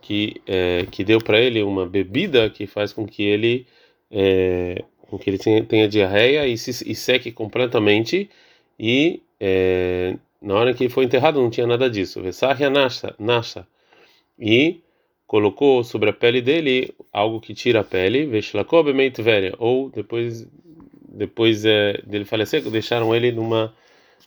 que 0.00 0.42
é, 0.46 0.86
que 0.90 1.04
deu 1.04 1.20
para 1.20 1.40
ele 1.40 1.62
uma 1.62 1.86
bebida 1.86 2.50
que 2.50 2.66
faz 2.66 2.92
com 2.92 3.06
que 3.06 3.22
ele 3.22 3.66
é, 4.10 4.82
com 5.08 5.18
que 5.18 5.30
ele 5.30 5.38
tenha, 5.38 5.64
tenha 5.64 5.88
diarreia 5.88 6.46
e 6.46 6.58
se 6.58 6.90
e 6.90 6.94
seque 6.94 7.30
completamente 7.32 8.28
e 8.78 9.22
é, 9.40 10.16
na 10.40 10.54
hora 10.54 10.74
que 10.74 10.84
ele 10.84 10.92
foi 10.92 11.04
enterrado 11.04 11.40
não 11.40 11.50
tinha 11.50 11.66
nada 11.66 11.88
disso. 11.88 12.20
Vesahya 12.20 12.68
nasha, 12.68 13.14
nasha 13.18 13.66
e 14.38 14.80
colocou 15.32 15.82
sobre 15.82 16.10
a 16.10 16.12
pele 16.12 16.42
dele 16.42 16.94
algo 17.10 17.40
que 17.40 17.54
tira 17.54 17.80
a 17.80 17.84
pele, 17.84 18.26
veshlakob 18.26 18.92
meitveria, 18.92 19.54
ou 19.58 19.88
depois 19.88 20.46
depois 21.08 21.64
é, 21.64 22.02
dele 22.04 22.26
falecer, 22.26 22.60
deixaram 22.68 23.16
ele 23.16 23.32
numa 23.32 23.74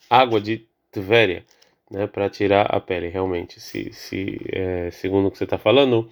água 0.09 0.41
de 0.41 0.65
Tveria, 0.91 1.43
né, 1.91 2.07
para 2.07 2.27
tirar 2.27 2.65
a 2.75 2.79
pele. 2.79 3.07
Realmente, 3.09 3.59
se, 3.59 3.93
se 3.93 4.41
é, 4.51 4.89
segundo 4.89 5.27
o 5.27 5.31
que 5.31 5.37
você 5.37 5.43
está 5.43 5.59
falando, 5.59 6.09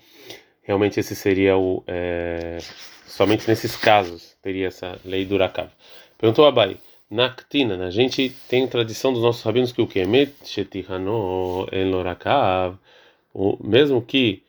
realmente 0.62 1.00
esse 1.00 1.16
seria 1.16 1.58
o 1.58 1.84
é, 1.88 2.60
somente 3.08 3.48
nesses 3.48 3.76
casos 3.76 4.38
teria 4.44 4.68
essa 4.68 5.00
lei 5.04 5.26
do 5.26 5.38
Rakav. 5.40 5.72
Perguntou 6.20 6.46
Abai. 6.46 6.78
Na 7.10 7.32
Ktina, 7.32 7.84
a 7.84 7.90
gente 7.90 8.32
tem 8.48 8.68
tradição 8.68 9.12
dos 9.12 9.24
nossos 9.24 9.42
rabinos 9.42 9.72
que 9.72 9.82
o 9.82 9.88
que? 9.88 10.06
Mesmo 13.64 14.02
que 14.02 14.43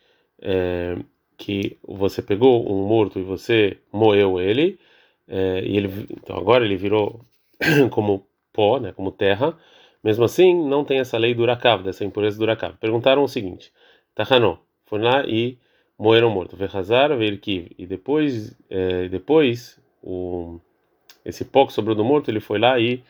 é, 0.45 0.97
que 1.37 1.79
você 1.83 2.23
pegou 2.23 2.71
um 2.71 2.87
morto 2.87 3.19
e 3.19 3.23
você 3.23 3.79
moeu 3.93 4.41
ele, 4.41 4.79
é, 5.27 5.63
e 5.65 5.77
ele 5.77 6.07
então 6.11 6.37
agora 6.37 6.65
ele 6.65 6.77
virou 6.77 7.25
como 7.91 8.27
pó, 8.53 8.79
né, 8.79 8.93
como 8.93 9.11
terra. 9.11 9.57
Mesmo 10.03 10.25
assim, 10.25 10.55
não 10.69 10.85
tem 10.85 11.01
essa 11.01 11.17
lei 11.17 11.35
do 11.35 11.43
Urakav, 11.43 11.83
dessa 11.83 12.05
impureza 12.05 12.37
do 12.37 12.43
Urakav. 12.43 12.77
Perguntaram 12.79 13.25
o 13.25 13.29
seguinte: 13.29 13.73
Tahanó, 14.15 14.59
foi 14.87 15.01
lá 15.01 15.25
e 15.27 15.59
moeram 15.99 16.31
morto. 16.31 16.57
Verhazar, 16.57 17.17
Verkiv. 17.17 17.71
E 17.79 17.87
depois, 17.87 18.57
é, 18.69 19.09
depois 19.09 19.81
o, 20.03 20.61
esse 21.25 21.45
pó 21.45 21.67
que 21.67 21.73
sobrou 21.73 21.97
do 21.97 22.05
morto, 22.05 22.31
ele 22.31 22.41
foi 22.41 22.59
lá 22.59 22.79
e 22.79 23.03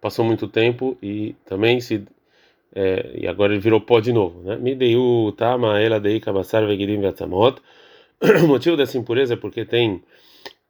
passou 0.00 0.24
muito 0.24 0.48
tempo 0.48 0.96
e 1.02 1.34
também 1.44 1.80
se 1.80 2.06
é, 2.80 3.10
e 3.22 3.26
agora 3.26 3.52
ele 3.52 3.60
virou 3.60 3.80
pó 3.80 3.98
de 3.98 4.12
novo, 4.12 4.40
né? 4.42 4.56
Mideu 4.56 5.34
tama 5.36 5.80
ela 5.80 5.98
dei 5.98 6.20
kabassar 6.20 6.64
vegidim 6.64 7.00
vetzamot. 7.00 7.60
O 8.44 8.46
motivo 8.46 8.76
dessa 8.76 8.96
impureza 8.96 9.34
é 9.34 9.36
porque 9.36 9.64
tem 9.64 10.00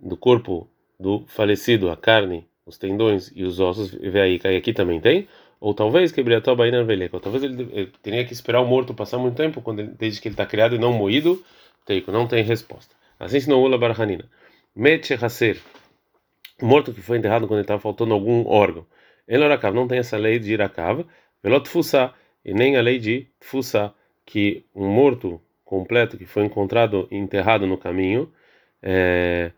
do 0.00 0.16
corpo 0.16 0.66
do 0.98 1.24
falecido 1.26 1.90
a 1.90 1.96
carne, 1.96 2.46
os 2.64 2.78
tendões 2.78 3.30
e 3.34 3.44
os 3.44 3.60
ossos, 3.60 3.90
vê 3.90 4.20
aí, 4.20 4.40
aqui 4.56 4.72
também 4.72 5.00
tem. 5.00 5.28
Ou 5.60 5.74
talvez 5.74 6.10
que 6.10 6.22
Briató 6.22 6.54
Baina. 6.54 6.86
Ou 7.12 7.20
talvez 7.20 7.42
ele, 7.44 7.68
ele 7.72 7.92
teria 8.02 8.24
que 8.24 8.32
esperar 8.32 8.60
o 8.62 8.66
morto 8.66 8.94
passar 8.94 9.18
muito 9.18 9.36
tempo 9.36 9.60
quando 9.60 9.80
ele, 9.80 9.90
desde 9.98 10.20
que 10.20 10.28
ele 10.28 10.34
está 10.34 10.46
criado 10.46 10.74
e 10.76 10.78
não 10.78 10.92
moído. 10.92 11.44
Teiko, 11.84 12.10
não 12.10 12.26
tem 12.26 12.42
resposta. 12.42 12.94
Assim 13.18 13.38
ensinou 13.38 13.62
Ula 13.62 13.76
Barhanina. 13.76 14.24
Meche 14.74 15.14
morto 16.62 16.92
que 16.92 17.02
foi 17.02 17.18
enterrado 17.18 17.46
quando 17.46 17.58
ele 17.58 17.64
estava 17.64 17.80
faltando 17.80 18.14
algum 18.14 18.46
órgão. 18.46 18.86
Elorakav 19.26 19.74
não 19.74 19.86
tem 19.86 19.98
essa 19.98 20.16
lei 20.16 20.38
de 20.38 20.52
Irakav. 20.52 21.04
Velot. 21.42 21.68
E 22.44 22.54
nem 22.54 22.76
a 22.76 22.80
lei 22.80 22.98
de 22.98 23.26
Fusa. 23.40 23.92
Que 24.24 24.64
um 24.74 24.88
morto 24.88 25.40
completo 25.64 26.18
que 26.18 26.26
foi 26.26 26.44
encontrado 26.44 27.08
enterrado 27.10 27.66
no 27.66 27.78
caminho. 27.78 28.30
É, 28.82 29.52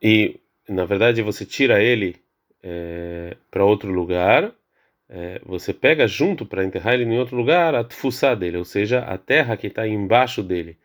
e 0.00 0.38
na 0.68 0.84
verdade 0.84 1.22
você 1.22 1.44
tira 1.44 1.82
ele 1.82 2.16
é, 2.62 3.36
para 3.50 3.64
outro 3.64 3.90
lugar 3.90 4.54
é, 5.08 5.40
você 5.44 5.72
pega 5.72 6.06
junto 6.08 6.46
para 6.46 6.64
enterrar 6.64 6.94
ele 6.94 7.04
em 7.04 7.18
outro 7.18 7.36
lugar 7.36 7.74
a 7.74 7.84
tfussá 7.84 8.34
dele, 8.34 8.56
ou 8.56 8.64
seja, 8.64 9.00
a 9.00 9.18
terra 9.18 9.56
que 9.56 9.66
está 9.66 9.86
embaixo 9.86 10.42
dele. 10.42 10.76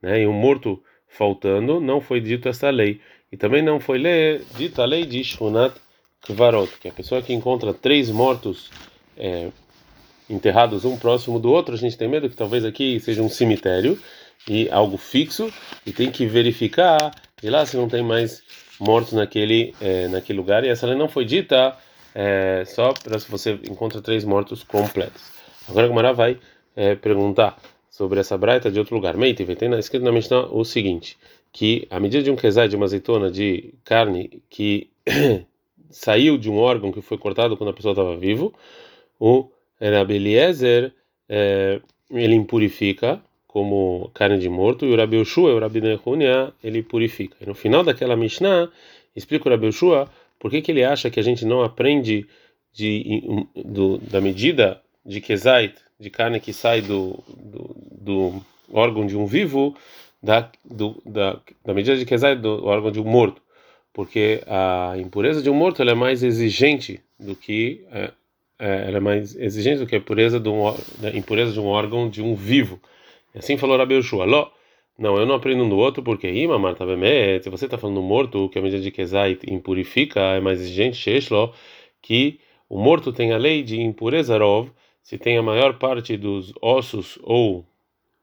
Né? 0.00 0.22
E 0.22 0.26
um 0.26 0.32
morto 0.32 0.82
faltando, 1.06 1.80
não 1.80 2.00
foi 2.00 2.20
dito 2.20 2.48
essa 2.48 2.70
lei. 2.70 3.00
E 3.30 3.36
também 3.36 3.62
não 3.62 3.78
foi 3.78 4.02
dita 4.56 4.82
a 4.82 4.86
lei 4.86 5.04
de 5.04 5.22
Shunat 5.22 5.74
Kvarot, 6.22 6.78
que 6.80 6.88
é 6.88 6.90
a 6.90 6.94
pessoa 6.94 7.22
que 7.22 7.32
encontra 7.32 7.74
três 7.74 8.10
mortos 8.10 8.70
é, 9.18 9.48
enterrados 10.30 10.84
um 10.84 10.96
próximo 10.96 11.38
do 11.38 11.50
outro, 11.50 11.74
a 11.74 11.78
gente 11.78 11.96
tem 11.96 12.08
medo 12.08 12.28
que 12.28 12.36
talvez 12.36 12.64
aqui 12.64 13.00
seja 13.00 13.22
um 13.22 13.28
cemitério 13.28 13.98
e 14.48 14.68
algo 14.70 14.96
fixo, 14.96 15.52
e 15.84 15.92
tem 15.92 16.10
que 16.10 16.24
verificar 16.26 17.10
e 17.42 17.50
lá 17.50 17.64
se 17.66 17.76
não 17.76 17.88
tem 17.88 18.02
mais 18.02 18.42
mortos 18.80 19.12
naquele, 19.12 19.74
é, 19.80 20.08
naquele 20.08 20.38
lugar. 20.38 20.64
E 20.64 20.68
essa 20.68 20.86
lei 20.86 20.96
não 20.96 21.08
foi 21.08 21.24
dita 21.24 21.76
é, 22.14 22.64
só 22.66 22.92
para 22.92 23.18
se 23.18 23.30
você 23.30 23.58
encontra 23.68 24.00
três 24.00 24.24
mortos 24.24 24.62
completos. 24.62 25.22
Agora 25.68 25.86
a 25.86 25.88
Gomara 25.88 26.12
vai 26.12 26.38
é, 26.74 26.94
perguntar 26.94 27.60
sobre 27.90 28.20
essa 28.20 28.38
braita 28.38 28.70
de 28.70 28.78
outro 28.78 28.94
lugar. 28.94 29.16
Meite, 29.16 29.44
tem 29.56 29.72
escrito 29.74 30.04
na 30.04 30.12
Mishnah 30.12 30.46
o 30.46 30.64
seguinte: 30.64 31.18
que 31.52 31.86
a 31.90 32.00
medida 32.00 32.22
de 32.22 32.30
um 32.30 32.36
quesai 32.36 32.68
de 32.68 32.76
uma 32.76 32.86
azeitona 32.86 33.30
de 33.30 33.74
carne 33.84 34.42
que 34.48 34.90
saiu 35.90 36.38
de 36.38 36.50
um 36.50 36.58
órgão 36.58 36.92
que 36.92 37.00
foi 37.00 37.18
cortado 37.18 37.56
quando 37.56 37.70
a 37.70 37.72
pessoa 37.72 37.92
estava 37.92 38.16
vivo, 38.16 38.54
o 39.18 39.50
Rabi 39.80 40.16
Eliezer 40.16 40.92
é, 41.28 41.80
ele 42.10 42.34
impurifica 42.34 43.20
como 43.46 44.10
carne 44.14 44.38
de 44.38 44.48
morto 44.48 44.84
e 44.84 44.92
o 44.92 44.96
Rabi 44.96 45.16
Yoshua, 45.16 45.54
o 45.54 45.58
Rabi 45.58 45.80
Nehunia, 45.80 46.52
ele 46.62 46.82
purifica. 46.82 47.36
E 47.40 47.46
no 47.46 47.54
final 47.54 47.82
daquela 47.82 48.16
Mishnah 48.16 48.70
explica 49.16 49.48
o 49.48 49.50
Rabi 49.50 49.66
Yoshua 49.66 50.08
por 50.38 50.50
que, 50.50 50.62
que 50.62 50.70
ele 50.70 50.84
acha 50.84 51.10
que 51.10 51.18
a 51.18 51.22
gente 51.22 51.44
não 51.44 51.62
aprende 51.62 52.26
de, 52.72 53.46
do, 53.56 53.98
da 53.98 54.20
medida 54.20 54.80
de 55.04 55.20
kezait, 55.20 55.74
de 55.98 56.10
carne 56.10 56.38
que 56.38 56.52
sai 56.52 56.80
do, 56.80 57.18
do, 57.36 57.76
do 57.90 58.44
órgão 58.72 59.06
de 59.06 59.16
um 59.16 59.26
vivo, 59.26 59.74
da, 60.22 60.50
do, 60.64 61.00
da, 61.04 61.40
da 61.64 61.74
medida 61.74 61.96
de 61.96 62.04
kezait 62.04 62.40
do 62.40 62.64
órgão 62.64 62.92
de 62.92 63.00
um 63.00 63.04
morto? 63.04 63.42
Porque 63.92 64.42
a 64.46 64.94
impureza 64.98 65.42
de 65.42 65.50
um 65.50 65.54
morto 65.54 65.82
é 65.82 65.94
mais 65.94 66.22
exigente 66.22 67.00
do 67.18 67.34
que 67.34 67.84
é, 68.58 68.92
é, 68.92 69.00
mais 69.00 69.36
exigente 69.36 69.80
do 69.80 69.86
que 69.86 69.96
a 69.96 70.00
pureza 70.00 70.40
de 70.40 70.48
um, 70.48 70.74
da 70.98 71.10
impureza 71.16 71.52
de 71.52 71.60
um 71.60 71.66
órgão 71.66 72.08
de 72.08 72.22
um 72.22 72.34
vivo. 72.34 72.80
E 73.34 73.38
assim 73.38 73.56
falou 73.56 73.76
Rabi 73.76 73.94
Yoshua. 73.94 74.24
Ló, 74.24 74.50
não, 74.98 75.16
eu 75.16 75.24
não 75.24 75.36
aprendo 75.36 75.64
um 75.64 75.68
do 75.68 75.76
outro 75.76 76.02
porque 76.02 76.28
Ima 76.28 76.58
Marta 76.58 76.84
Bemet, 76.84 77.42
se 77.44 77.50
você 77.50 77.66
está 77.66 77.78
falando 77.78 77.96
do 77.96 78.02
morto, 78.02 78.48
que 78.48 78.58
a 78.58 78.62
medida 78.62 78.82
de 78.82 78.90
Kezai 78.90 79.38
impurifica, 79.46 80.20
é 80.20 80.40
mais 80.40 80.60
exigente, 80.60 80.96
Sheshlo, 80.96 81.52
que 82.02 82.40
o 82.68 82.78
morto 82.78 83.12
tem 83.12 83.32
a 83.32 83.38
lei 83.38 83.62
de 83.62 83.80
impureza 83.80 84.36
Rov, 84.36 84.70
se 85.02 85.16
tem 85.16 85.38
a 85.38 85.42
maior 85.42 85.78
parte 85.78 86.16
dos 86.16 86.52
ossos 86.60 87.18
ou 87.22 87.64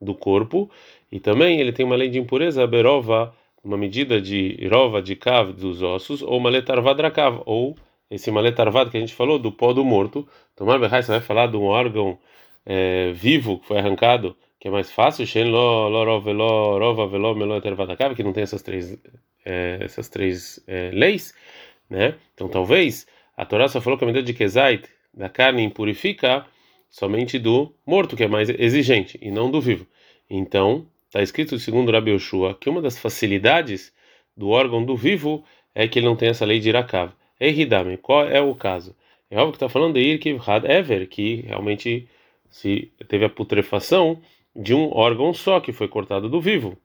do 0.02 0.14
corpo, 0.14 0.70
e 1.12 1.20
também 1.20 1.60
ele 1.62 1.72
tem 1.72 1.86
uma 1.86 1.96
lei 1.96 2.10
de 2.10 2.20
impureza 2.20 2.68
Berova, 2.68 3.34
uma 3.64 3.78
medida 3.78 4.22
de 4.22 4.68
Rova 4.72 5.02
de 5.02 5.16
Kav 5.16 5.54
dos 5.54 5.82
ossos, 5.82 6.22
ou 6.22 6.40
Maletarvadrakav, 6.40 7.42
ou 7.46 7.76
esse 8.10 8.32
Maletarvad 8.32 8.90
que 8.90 8.98
a 8.98 9.00
gente 9.00 9.14
falou 9.14 9.40
do 9.40 9.52
pó 9.52 9.74
do 9.74 9.84
morto. 9.84 10.28
Tomar 10.56 10.80
Berrai, 10.80 11.04
você 11.04 11.12
vai 11.12 11.22
falar 11.22 11.48
de 11.48 11.58
um 11.58 11.66
órgão 11.66 12.18
é, 12.66 13.12
vivo 13.14 13.60
que 13.60 13.68
foi 13.68 13.78
arrancado 13.78 14.36
que 14.66 14.70
é 14.70 14.72
mais 14.72 14.92
fácil, 14.92 15.28
Shen 15.28 15.52
lo 15.52 15.90
lo 15.90 16.22
velo 16.22 16.80
rova 16.80 17.06
velo 17.08 17.36
melo 17.36 17.62
que 18.16 18.24
não 18.24 18.34
tem 18.34 18.42
essas 18.42 18.64
três 18.64 18.98
é, 19.46 19.78
essas 19.80 20.10
três 20.10 20.60
é, 20.66 20.90
leis, 20.92 21.36
né? 21.88 22.16
Então 22.34 22.50
talvez 22.50 23.06
a 23.38 23.46
Torá 23.46 23.68
só 23.68 23.80
falou 23.80 23.96
que 23.96 24.04
a 24.06 24.08
medida 24.08 24.26
de 24.26 24.34
kezait 24.34 24.90
da 25.14 25.30
carne 25.30 25.62
impurifica 25.64 26.48
somente 26.90 27.38
do 27.38 27.76
morto, 27.86 28.16
que 28.16 28.24
é 28.24 28.28
mais 28.28 28.50
exigente, 28.50 29.20
e 29.22 29.30
não 29.30 29.52
do 29.52 29.62
vivo. 29.62 29.86
Então 30.28 30.88
está 31.06 31.22
escrito 31.22 31.60
segundo 31.60 31.92
Rabi 31.92 32.10
Yoshua 32.10 32.56
que 32.60 32.68
uma 32.68 32.82
das 32.82 32.98
facilidades 32.98 33.94
do 34.36 34.50
órgão 34.50 34.84
do 34.84 34.96
vivo 34.98 35.46
é 35.76 35.88
que 35.88 36.00
ele 36.00 36.08
não 36.08 36.16
tem 36.16 36.30
essa 36.30 36.44
lei 36.44 36.60
de 36.60 36.70
Irakav. 36.70 37.14
Eridame, 37.40 37.98
qual 37.98 38.28
é 38.28 38.42
o 38.42 38.56
caso? 38.56 38.96
É 39.30 39.38
óbvio 39.38 39.52
que 39.52 39.58
está 39.58 39.70
falando 39.70 39.96
de 39.96 40.02
Irkiv 40.02 40.40
Had 40.46 40.66
Ever, 40.66 41.08
que 41.08 41.44
realmente 41.48 42.08
se 42.50 42.92
teve 43.08 43.26
a 43.26 43.30
putrefação 43.30 44.22
de 44.56 44.74
um 44.74 44.90
órgão 44.94 45.34
só 45.34 45.60
que 45.60 45.74
foi 45.74 45.88
cortado 45.88 46.30
do 46.30 46.40
vivo. 46.40 46.78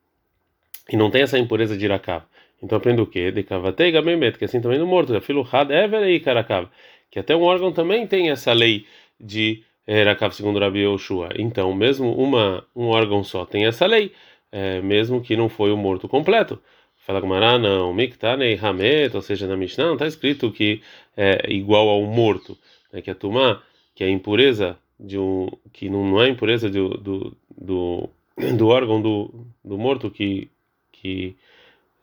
E 0.89 0.97
não 0.97 1.09
tem 1.09 1.21
essa 1.21 1.39
impureza 1.39 1.77
de 1.77 1.85
irakav. 1.85 2.23
Então 2.61 2.77
aprende 2.77 3.01
o 3.01 3.05
quê? 3.05 3.31
De 3.31 3.43
kavatei 3.43 3.91
gamemet, 3.91 4.37
que 4.37 4.43
é 4.43 4.47
assim 4.47 4.61
também 4.61 4.77
no 4.77 4.85
morto. 4.85 5.19
Filo 5.21 5.47
had 5.49 5.71
everei 5.71 6.19
karakav. 6.19 6.67
Que 7.09 7.19
até 7.19 7.35
um 7.35 7.43
órgão 7.43 7.71
também 7.71 8.05
tem 8.05 8.29
essa 8.29 8.51
lei 8.53 8.85
de 9.19 9.63
irakav, 9.87 10.33
segundo 10.33 10.59
Rabi 10.59 10.79
Yoshua. 10.79 11.29
Então, 11.37 11.73
mesmo 11.73 12.13
uma, 12.13 12.65
um 12.75 12.87
órgão 12.87 13.23
só 13.23 13.45
tem 13.45 13.65
essa 13.65 13.85
lei, 13.85 14.11
é, 14.51 14.81
mesmo 14.81 15.21
que 15.21 15.35
não 15.35 15.49
foi 15.49 15.71
o 15.71 15.77
morto 15.77 16.07
completo. 16.07 16.61
Fala 17.05 17.19
Gumara, 17.19 17.57
não, 17.57 17.93
miktanei 17.93 18.59
hamet, 18.61 19.15
ou 19.15 19.21
seja, 19.21 19.47
na 19.47 19.57
Mishnah 19.57 19.87
não 19.87 19.93
está 19.93 20.05
escrito 20.05 20.51
que 20.51 20.81
é 21.17 21.51
igual 21.51 21.89
ao 21.89 22.03
morto, 22.03 22.57
né, 22.93 23.01
que 23.01 23.09
a 23.09 23.15
tumá, 23.15 23.61
que 23.95 24.03
é 24.03 24.07
a 24.07 24.09
impureza 24.09 24.77
de 24.99 25.17
um 25.17 25.49
que 25.73 25.89
não, 25.89 26.05
não 26.05 26.21
é 26.21 26.29
impureza 26.29 26.69
do, 26.69 26.89
do, 26.89 27.37
do, 27.57 28.09
do 28.55 28.67
órgão 28.67 29.01
do, 29.01 29.47
do 29.63 29.77
morto 29.77 30.11
que 30.11 30.49
que 30.91 31.35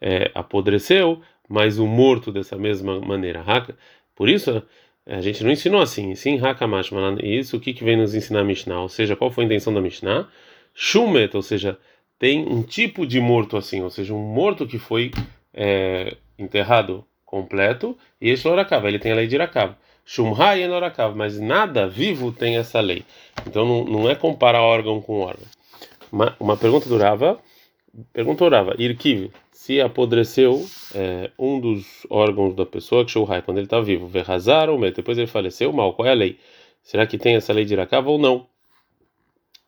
é, 0.00 0.31
apodreceu, 0.35 1.23
mas 1.49 1.78
o 1.78 1.87
morto 1.87 2.33
dessa 2.33 2.57
mesma 2.57 3.00
maneira. 3.00 3.45
Por 4.17 4.28
isso 4.28 4.62
a 5.07 5.21
gente 5.21 5.43
não 5.45 5.50
ensinou 5.52 5.81
assim, 5.81 6.14
sim 6.17 6.38
hakamash, 6.38 6.90
isso 7.23 7.57
o 7.57 7.61
que 7.61 7.73
que 7.73 7.85
vem 7.85 7.97
nos 7.97 8.14
ensinar 8.14 8.40
a 8.40 8.45
Mishnah, 8.45 8.83
ou 8.83 8.88
seja, 8.88 9.14
qual 9.14 9.31
foi 9.31 9.45
a 9.45 9.47
intenção 9.47 9.73
da 9.73 9.81
Mishnah? 9.81 10.28
Shumet, 10.75 11.35
ou 11.37 11.43
seja, 11.43 11.78
tem 12.19 12.47
um 12.47 12.63
tipo 12.63 13.07
de 13.07 13.21
morto 13.21 13.57
assim, 13.57 13.81
ou 13.83 13.91
seja, 13.91 14.13
um 14.13 14.19
morto 14.19 14.67
que 14.67 14.79
foi 14.79 15.13
é, 15.55 16.17
enterrado 16.39 17.05
completo 17.25 17.97
e 18.21 18.31
esse 18.31 18.47
Lorakava, 18.47 18.89
ele 18.89 18.99
tem 18.99 19.13
a 19.13 19.17
lei 19.17 19.27
de 19.27 19.35
Irakava. 19.35 19.77
Shumha 20.11 20.57
e 20.57 20.63
Enorakav, 20.63 21.15
mas 21.15 21.39
nada 21.39 21.87
vivo 21.87 22.33
tem 22.33 22.57
essa 22.57 22.81
lei. 22.81 23.05
Então 23.47 23.67
não, 23.67 23.85
não 23.85 24.11
é 24.11 24.15
comparar 24.15 24.63
órgão 24.63 25.03
com 25.03 25.21
órgão. 25.21 25.45
Uma, 26.11 26.35
uma 26.41 26.57
pergunta 26.57 26.89
durava, 26.89 27.39
pergunta 28.11 28.49
Rava, 28.49 28.75
Irkiv, 28.79 29.31
se 29.53 29.83
apodreceu 29.83 30.65
é, 30.95 31.31
um 31.39 31.61
dos 31.61 32.07
órgãos 32.09 32.55
da 32.55 32.65
pessoa, 32.65 33.05
que 33.05 33.11
Shouhai, 33.11 33.43
quando 33.43 33.59
ele 33.59 33.67
está 33.67 33.81
vivo, 33.81 34.07
Verrazar 34.07 34.71
ou 34.71 34.81
depois 34.91 35.19
ele 35.19 35.27
faleceu, 35.27 35.75
mal, 35.75 35.93
qual 35.93 36.09
é 36.09 36.13
a 36.13 36.15
lei? 36.15 36.39
Será 36.83 37.07
que 37.07 37.19
tem 37.19 37.37
essa 37.37 37.53
lei 37.53 37.67
de 37.67 37.75
Irakav 37.75 38.09
ou 38.09 38.19
não? 38.19 38.47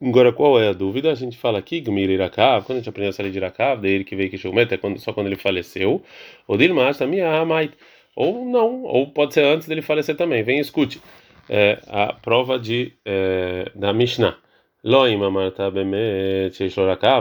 Agora, 0.03 0.33
qual 0.33 0.59
é 0.59 0.69
a 0.69 0.73
dúvida? 0.73 1.13
A 1.13 1.15
gente 1.15 1.37
fala 1.37 1.59
aqui, 1.59 1.79
Gmir 1.79 2.09
Irakav, 2.09 2.65
quando 2.65 2.79
a 2.79 2.81
gente 2.81 2.89
aprendeu 2.89 3.11
essa 3.11 3.23
lei 3.23 3.31
de 3.31 3.37
Irakav, 3.37 3.81
dele 3.83 4.03
que 4.03 4.17
veio 4.17 4.31
que 4.31 4.39
Shoumet, 4.39 4.73
é 4.73 4.79
quando, 4.79 4.99
só 4.99 5.13
quando 5.13 5.27
ele 5.27 5.37
faleceu, 5.37 6.03
ou 6.49 6.57
Dilmas, 6.57 6.97
também, 6.97 7.21
mas 7.47 7.71
ou 8.17 8.47
não, 8.47 8.83
ou 8.85 9.11
pode 9.11 9.35
ser 9.35 9.45
antes 9.45 9.69
dele 9.69 9.83
falecer 9.83 10.17
também. 10.17 10.43
Vem 10.43 10.59
escute 10.59 11.03
é, 11.51 11.81
a 11.87 12.15
prova 12.15 12.59
de 12.59 12.95
é, 13.05 13.71
da 13.75 13.93
Mishnah. 13.93 14.39
Loim 14.83 15.19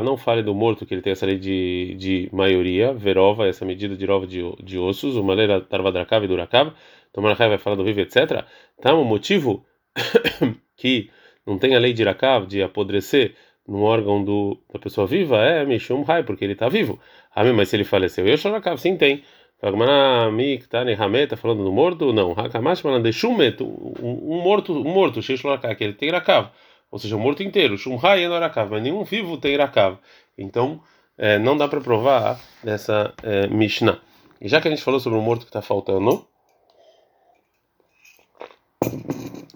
não 0.01 0.17
fale 0.17 0.41
do 0.41 0.55
morto 0.55 0.85
que 0.85 0.93
ele 0.93 1.01
tem 1.01 1.11
essa 1.11 1.25
lei 1.25 1.37
de, 1.37 1.95
de 1.97 2.29
maioria, 2.31 2.93
verova, 2.93 3.45
essa 3.47 3.65
medida 3.65 3.97
de 3.97 4.05
rova 4.05 4.25
de, 4.25 4.41
de 4.63 4.77
ossos, 4.79 5.17
uma 5.17 5.33
lei 5.33 5.47
tarvadrakav 5.63 6.23
e 6.23 6.27
durakav, 6.27 6.71
tomar 7.11 7.35
vai 7.35 7.57
falar 7.57 7.75
do 7.75 7.83
vivo, 7.83 7.99
etc. 7.99 8.45
Tá, 8.81 8.93
o 8.93 9.03
motivo 9.03 9.65
que 10.77 11.09
não 11.49 11.57
tem 11.57 11.75
a 11.75 11.79
lei 11.79 11.93
de 11.93 12.01
irakav, 12.03 12.45
de 12.45 12.61
apodrecer 12.61 13.35
no 13.67 13.81
órgão 13.81 14.23
do, 14.23 14.57
da 14.71 14.79
pessoa 14.79 15.05
viva, 15.07 15.37
é 15.37 15.65
Mishum 15.65 16.03
Hai, 16.07 16.23
porque 16.23 16.43
ele 16.43 16.53
está 16.53 16.69
vivo. 16.69 16.99
Ah, 17.33 17.43
mas 17.53 17.69
se 17.69 17.75
ele 17.75 17.83
faleceu, 17.83 18.27
eu 18.27 18.37
Shorakav, 18.37 18.77
sim 18.77 18.97
tem. 18.97 19.23
Está 19.61 21.37
falando 21.37 21.63
do 21.65 21.71
morto? 21.71 22.13
Não. 22.13 22.31
Hakamash 22.31 22.79
falando 22.79 23.03
de 23.03 23.11
Shumet, 23.11 23.61
um 23.61 24.41
morto, 24.41 24.71
um 24.73 24.89
morto, 24.89 25.19
que 25.21 25.83
ele 25.83 25.93
tem 25.93 26.09
Rakav. 26.11 26.49
Ou 26.89 26.97
seja, 26.97 27.17
o 27.17 27.19
morto 27.19 27.43
inteiro. 27.43 27.77
Shumhai 27.77 28.25
no 28.25 28.39
Rakav, 28.39 28.71
mas 28.71 28.81
nenhum 28.81 29.03
vivo 29.03 29.37
tem 29.37 29.57
Rakav. 29.57 29.97
Então, 30.37 30.81
é, 31.17 31.37
não 31.37 31.57
dá 31.57 31.67
para 31.67 31.81
provar 31.81 32.39
dessa 32.63 33.13
é, 33.21 33.47
Mishnah. 33.47 33.99
E 34.39 34.47
já 34.47 34.61
que 34.61 34.69
a 34.69 34.71
gente 34.71 34.81
falou 34.81 34.99
sobre 34.99 35.19
o 35.19 35.21
morto 35.21 35.41
que 35.41 35.49
está 35.49 35.61
faltando, 35.61 36.25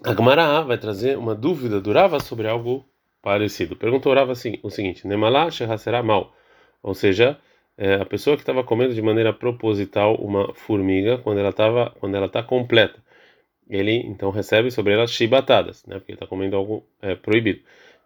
A 0.05 0.13
Gemara 0.13 0.61
vai 0.63 0.77
trazer 0.77 1.17
uma 1.17 1.33
dúvida 1.33 1.79
durava 1.79 2.19
sobre 2.19 2.45
algo 2.45 2.85
parecido. 3.21 3.73
Perguntou 3.73 4.13
Rava 4.13 4.33
assim, 4.33 4.59
o 4.61 4.69
seguinte: 4.69 5.07
Nemalá 5.07 5.49
será 5.49 6.03
mal, 6.03 6.35
ou 6.81 6.93
seja, 6.93 7.39
é, 7.77 7.95
a 7.95 8.05
pessoa 8.05 8.35
que 8.35 8.41
estava 8.41 8.65
comendo 8.65 8.93
de 8.93 9.01
maneira 9.01 9.31
proposital 9.31 10.15
uma 10.15 10.53
formiga 10.53 11.17
quando 11.19 11.39
ela 11.39 11.51
estava 11.51 11.91
quando 12.01 12.15
ela 12.15 12.25
está 12.25 12.43
completa, 12.43 13.01
ele 13.69 13.93
então 13.93 14.29
recebe 14.29 14.69
sobre 14.71 14.93
ela 14.93 15.07
chibatadas, 15.07 15.85
né? 15.85 15.99
Porque 15.99 16.11
está 16.11 16.27
comendo 16.27 16.57
algo 16.57 16.85
é, 17.01 17.15
proibido, 17.15 17.61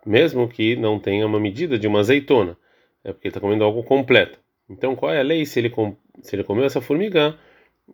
mesmo 0.06 0.48
que 0.48 0.76
não 0.76 1.00
tenha 1.00 1.26
uma 1.26 1.40
medida 1.40 1.80
de 1.80 1.88
uma 1.88 2.02
azeitona, 2.02 2.56
é 3.04 3.12
porque 3.12 3.30
está 3.30 3.40
comendo 3.40 3.64
algo 3.64 3.84
completo. 3.84 4.38
Então 4.70 4.96
qual 4.96 5.12
é 5.12 5.20
a 5.20 5.24
lei 5.24 5.46
se 5.48 5.60
ele 5.60 5.74
se 6.22 6.36
ele 6.36 6.44
comeu 6.44 6.64
essa 6.66 6.80
formiga 6.80 7.36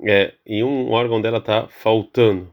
é, 0.05 0.33
e 0.45 0.61
um 0.61 0.91
órgão 0.91 1.21
dela 1.21 1.37
está 1.37 1.67
faltando? 1.69 2.51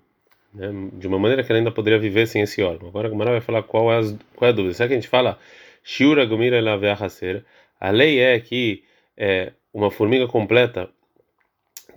Né, 0.52 0.90
de 0.94 1.06
uma 1.06 1.18
maneira 1.18 1.44
que 1.44 1.52
ela 1.52 1.60
ainda 1.60 1.70
poderia 1.70 1.98
viver 1.98 2.26
sem 2.26 2.42
esse 2.42 2.62
órgão. 2.62 2.88
Agora 2.88 3.08
a 3.08 3.10
Gemara 3.10 3.30
vai 3.30 3.40
falar 3.40 3.62
qual 3.62 3.92
é, 3.92 3.98
as, 3.98 4.16
qual 4.34 4.48
é 4.48 4.52
a 4.52 4.54
dúvida. 4.54 4.74
Será 4.74 4.88
que 4.88 4.94
a 4.94 4.96
gente 4.96 5.08
fala 5.08 5.38
Shura 5.82 6.26
Gomira 6.26 6.58
A 7.80 7.90
lei 7.90 8.18
é 8.18 8.38
que 8.40 8.82
é, 9.16 9.52
uma 9.72 9.90
formiga 9.90 10.26
completa, 10.26 10.90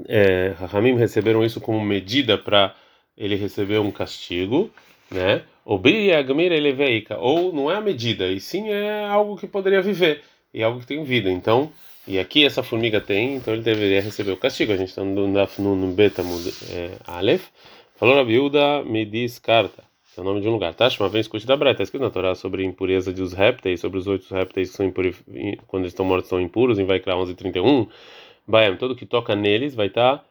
é, 0.07 0.53
Rahamim 0.57 0.95
receberam 0.95 1.43
isso 1.43 1.61
como 1.61 1.79
medida 1.81 2.37
para 2.37 2.75
ele 3.17 3.35
receber 3.35 3.79
um 3.79 3.91
castigo, 3.91 4.71
né? 5.09 5.43
Ou 5.65 5.81
ou 7.19 7.53
não 7.53 7.71
é 7.71 7.75
a 7.75 7.81
medida, 7.81 8.27
e 8.27 8.39
sim 8.39 8.69
é 8.69 9.05
algo 9.05 9.37
que 9.37 9.47
poderia 9.47 9.81
viver, 9.81 10.21
e 10.53 10.61
algo 10.61 10.79
que 10.81 10.87
tem 10.87 11.03
vida. 11.03 11.29
Então, 11.31 11.71
e 12.05 12.19
aqui 12.19 12.45
essa 12.45 12.61
formiga 12.61 12.99
tem, 12.99 13.35
então 13.35 13.53
ele 13.53 13.63
deveria 13.63 14.01
receber 14.01 14.31
o 14.31 14.37
castigo. 14.37 14.73
A 14.73 14.77
gente 14.77 14.89
está 14.89 15.03
no, 15.03 15.27
no, 15.27 15.75
no 15.75 15.93
Beta 15.93 16.21
é, 16.69 16.91
Aleph. 17.07 17.47
Falou 18.03 18.17
na 18.17 18.23
viúva, 18.23 18.83
me 18.83 19.05
diz 19.05 19.39
carta. 19.39 19.81
É 20.17 20.19
o 20.19 20.25
nome 20.25 20.41
de 20.41 20.47
um 20.49 20.51
lugar. 20.51 20.73
Tashma 20.73 21.07
vem 21.07 21.21
escute 21.21 21.47
da 21.47 21.55
Breta. 21.55 21.75
Está 21.75 21.83
escrito 21.83 22.01
na 22.01 22.09
Torá 22.09 22.35
sobre 22.35 22.61
a 22.61 22.65
impureza 22.65 23.13
dos 23.13 23.31
répteis, 23.31 23.79
sobre 23.79 23.97
os 23.97 24.07
oito 24.07 24.29
répteis 24.29 24.71
que 24.71 24.75
são 24.75 24.85
impuros, 24.85 25.23
quando 25.67 25.83
eles 25.83 25.93
estão 25.93 26.05
mortos 26.05 26.27
são 26.27 26.41
impuros, 26.41 26.77
em 26.77 26.83
Vaikra 26.83 27.15
11:31. 27.15 27.87
Baem, 28.45 28.75
todo 28.75 28.93
que 28.93 29.05
toca 29.05 29.37
neles 29.37 29.73
vai 29.73 29.87
estar 29.87 30.17
tá, 30.17 30.25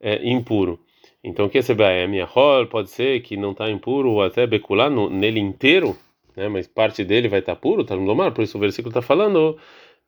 é, 0.00 0.26
impuro. 0.26 0.80
Então 1.22 1.44
o 1.44 1.50
que 1.50 1.58
é 1.58 1.60
esse 1.60 1.74
Baem? 1.74 2.16
Yahol 2.16 2.66
pode 2.66 2.88
ser 2.88 3.20
que 3.20 3.36
não 3.36 3.50
está 3.50 3.70
impuro 3.70 4.12
ou 4.12 4.22
até 4.22 4.46
becular 4.46 4.90
nele 4.90 5.38
inteiro, 5.38 5.94
né? 6.34 6.48
mas 6.48 6.66
parte 6.66 7.04
dele 7.04 7.28
vai 7.28 7.40
estar 7.40 7.56
tá 7.56 7.60
puro, 7.60 7.82
está 7.82 7.94
no 7.94 8.06
domar. 8.06 8.32
Por 8.32 8.42
isso 8.42 8.56
o 8.56 8.60
versículo 8.60 8.88
está 8.88 9.02
falando 9.02 9.58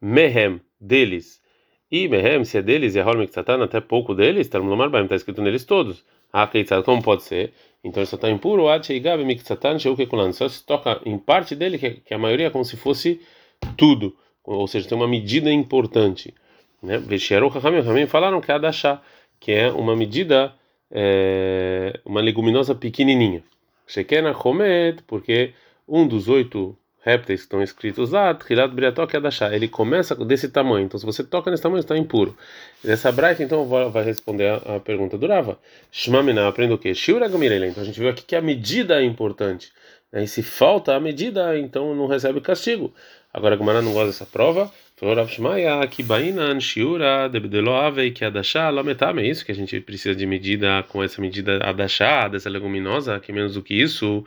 mehem, 0.00 0.58
deles. 0.80 1.38
E 1.92 2.08
mehem, 2.08 2.46
se 2.46 2.56
é 2.56 2.62
deles, 2.62 2.94
Yahol 2.94 3.18
mektsatan, 3.18 3.62
até 3.62 3.78
pouco 3.78 4.14
deles, 4.14 4.46
está 4.46 4.58
no 4.58 4.70
domar, 4.70 4.88
está 5.02 5.16
escrito 5.16 5.42
neles 5.42 5.66
todos. 5.66 6.02
Ah, 6.32 6.46
como 6.82 7.02
pode 7.02 7.22
ser? 7.25 7.52
Então 7.82 8.02
ele 8.02 8.06
só 8.08 8.16
está 8.16 8.30
impuro, 8.30 8.68
só 10.37 10.49
se 10.49 10.64
toca 10.64 11.00
em 11.04 11.18
parte 11.18 11.54
dele, 11.54 11.78
que 11.78 12.14
a 12.14 12.18
maioria 12.18 12.49
é 12.49 12.50
como 12.50 12.64
se 12.64 12.76
fosse 12.76 13.20
tudo, 13.76 14.14
ou 14.44 14.66
seja, 14.66 14.88
tem 14.88 14.96
uma 14.96 15.08
medida 15.08 15.50
importante. 15.50 16.34
Né? 16.82 16.99
falaram 18.06 18.40
que 18.40 18.50
é 18.50 18.54
Adachá, 18.54 19.02
que 19.38 19.52
é 19.52 19.70
uma 19.70 19.96
medida, 19.96 20.54
é, 20.90 21.99
uma 22.04 22.20
leguminosa 22.20 22.75
pequenininha. 22.75 23.42
Shekena 23.87 24.37
Homet, 24.37 25.02
porque 25.06 25.52
um 25.88 26.06
dos 26.06 26.28
oito 26.28 26.76
répteis 27.02 27.40
que 27.40 27.47
estão 27.47 27.62
escritos 27.62 28.11
lá, 28.11 28.35
Trilat 28.35 28.73
Briatok 28.73 29.16
Adashá, 29.16 29.54
ele 29.54 29.69
começa 29.69 30.14
desse 30.14 30.49
tamanho. 30.49 30.85
Então, 30.85 31.00
se 31.00 31.07
você 31.07 31.25
toca 31.25 31.50
nesse 31.50 31.62
tamanho, 31.62 31.80
está 31.80 31.97
impuro. 31.97 32.37
Nessa 32.85 33.11
braita, 33.11 33.42
então, 33.42 33.66
vai 33.66 34.04
responder 34.04 34.49
a, 34.49 34.76
a 34.76 34.80
pergunta 34.80 35.16
do 35.16 35.26
Rava. 35.26 35.59
Shmamina, 35.90 36.47
aprende 36.47 36.75
o 36.75 36.78
quê? 36.78 36.95
Shura 36.95 37.26
Então, 37.26 37.83
a 37.83 37.87
gente 37.87 37.99
viu 37.99 38.09
aqui 38.09 38.23
que 38.23 38.37
a 38.37 38.42
medida 38.42 39.00
é 39.00 39.04
importante. 39.04 39.73
Né? 40.12 40.25
E 40.25 40.28
se 40.28 40.42
falta 40.42 40.95
a 40.95 41.00
medida, 41.00 41.59
então 41.59 41.95
não 41.95 42.07
recebe 42.07 42.40
castigo. 42.40 42.92
Agora, 43.33 43.57
Gumara 43.57 43.80
não 43.80 43.92
gosta 43.92 44.09
dessa 44.09 44.26
prova. 44.26 44.71
Que. 49.15 49.21
É 49.23 49.26
isso 49.30 49.47
que 49.47 49.52
a 49.52 49.54
gente 49.54 49.80
precisa 49.80 50.15
de 50.15 50.26
medida, 50.26 50.84
com 50.89 51.02
essa 51.02 51.23
medida 51.23 51.56
adashá, 51.65 52.28
dessa 52.28 52.50
leguminosa, 52.50 53.19
que 53.19 53.32
menos 53.32 53.54
do 53.54 53.63
que 53.63 53.73
isso 53.73 54.23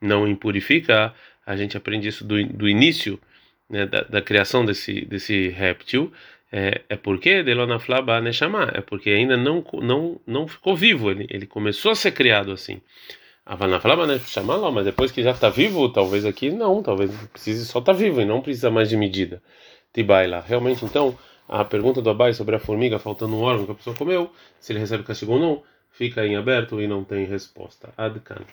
não 0.00 0.26
impurifica 0.26 1.14
a 1.48 1.56
gente 1.56 1.78
aprende 1.78 2.06
isso 2.06 2.26
do, 2.26 2.44
do 2.44 2.68
início 2.68 3.18
né, 3.70 3.86
da, 3.86 4.02
da, 4.02 4.20
criação 4.20 4.66
desse, 4.66 5.00
desse 5.06 5.48
réptil, 5.48 6.12
é, 6.52 6.82
é 6.90 6.96
porque 6.96 7.42
Delona 7.42 7.78
Flaba 7.78 8.20
Neshama, 8.20 8.70
é 8.74 8.82
porque 8.82 9.08
ainda 9.08 9.34
não, 9.34 9.64
não, 9.80 10.20
não 10.26 10.46
ficou 10.46 10.76
vivo, 10.76 11.10
ele, 11.10 11.26
ele 11.30 11.46
começou 11.46 11.90
a 11.90 11.94
ser 11.94 12.12
criado 12.12 12.52
assim. 12.52 12.82
Avana 13.46 13.80
Flaba 13.80 14.06
Neshama, 14.06 14.70
mas 14.70 14.84
depois 14.84 15.10
que 15.10 15.22
já 15.22 15.30
está 15.30 15.48
vivo, 15.48 15.88
talvez 15.88 16.26
aqui 16.26 16.50
não, 16.50 16.82
talvez 16.82 17.10
precise 17.32 17.64
só 17.64 17.78
estar 17.78 17.94
tá 17.94 17.98
vivo 17.98 18.20
e 18.20 18.26
não 18.26 18.42
precisa 18.42 18.70
mais 18.70 18.90
de 18.90 18.96
medida. 18.98 19.42
Tibaila. 19.94 20.44
Realmente, 20.46 20.84
então, 20.84 21.18
a 21.48 21.64
pergunta 21.64 22.02
do 22.02 22.10
Abai 22.10 22.34
sobre 22.34 22.56
a 22.56 22.58
formiga 22.58 22.98
faltando 22.98 23.34
um 23.34 23.40
órgão 23.40 23.64
que 23.64 23.72
a 23.72 23.74
pessoa 23.74 23.96
comeu, 23.96 24.30
se 24.60 24.70
ele 24.70 24.80
recebe 24.80 25.02
castigo 25.02 25.32
ou 25.32 25.40
não, 25.40 25.62
fica 25.90 26.26
em 26.26 26.36
aberto 26.36 26.78
e 26.78 26.86
não 26.86 27.04
tem 27.04 27.24
resposta. 27.24 27.88
Adkan. 27.96 28.44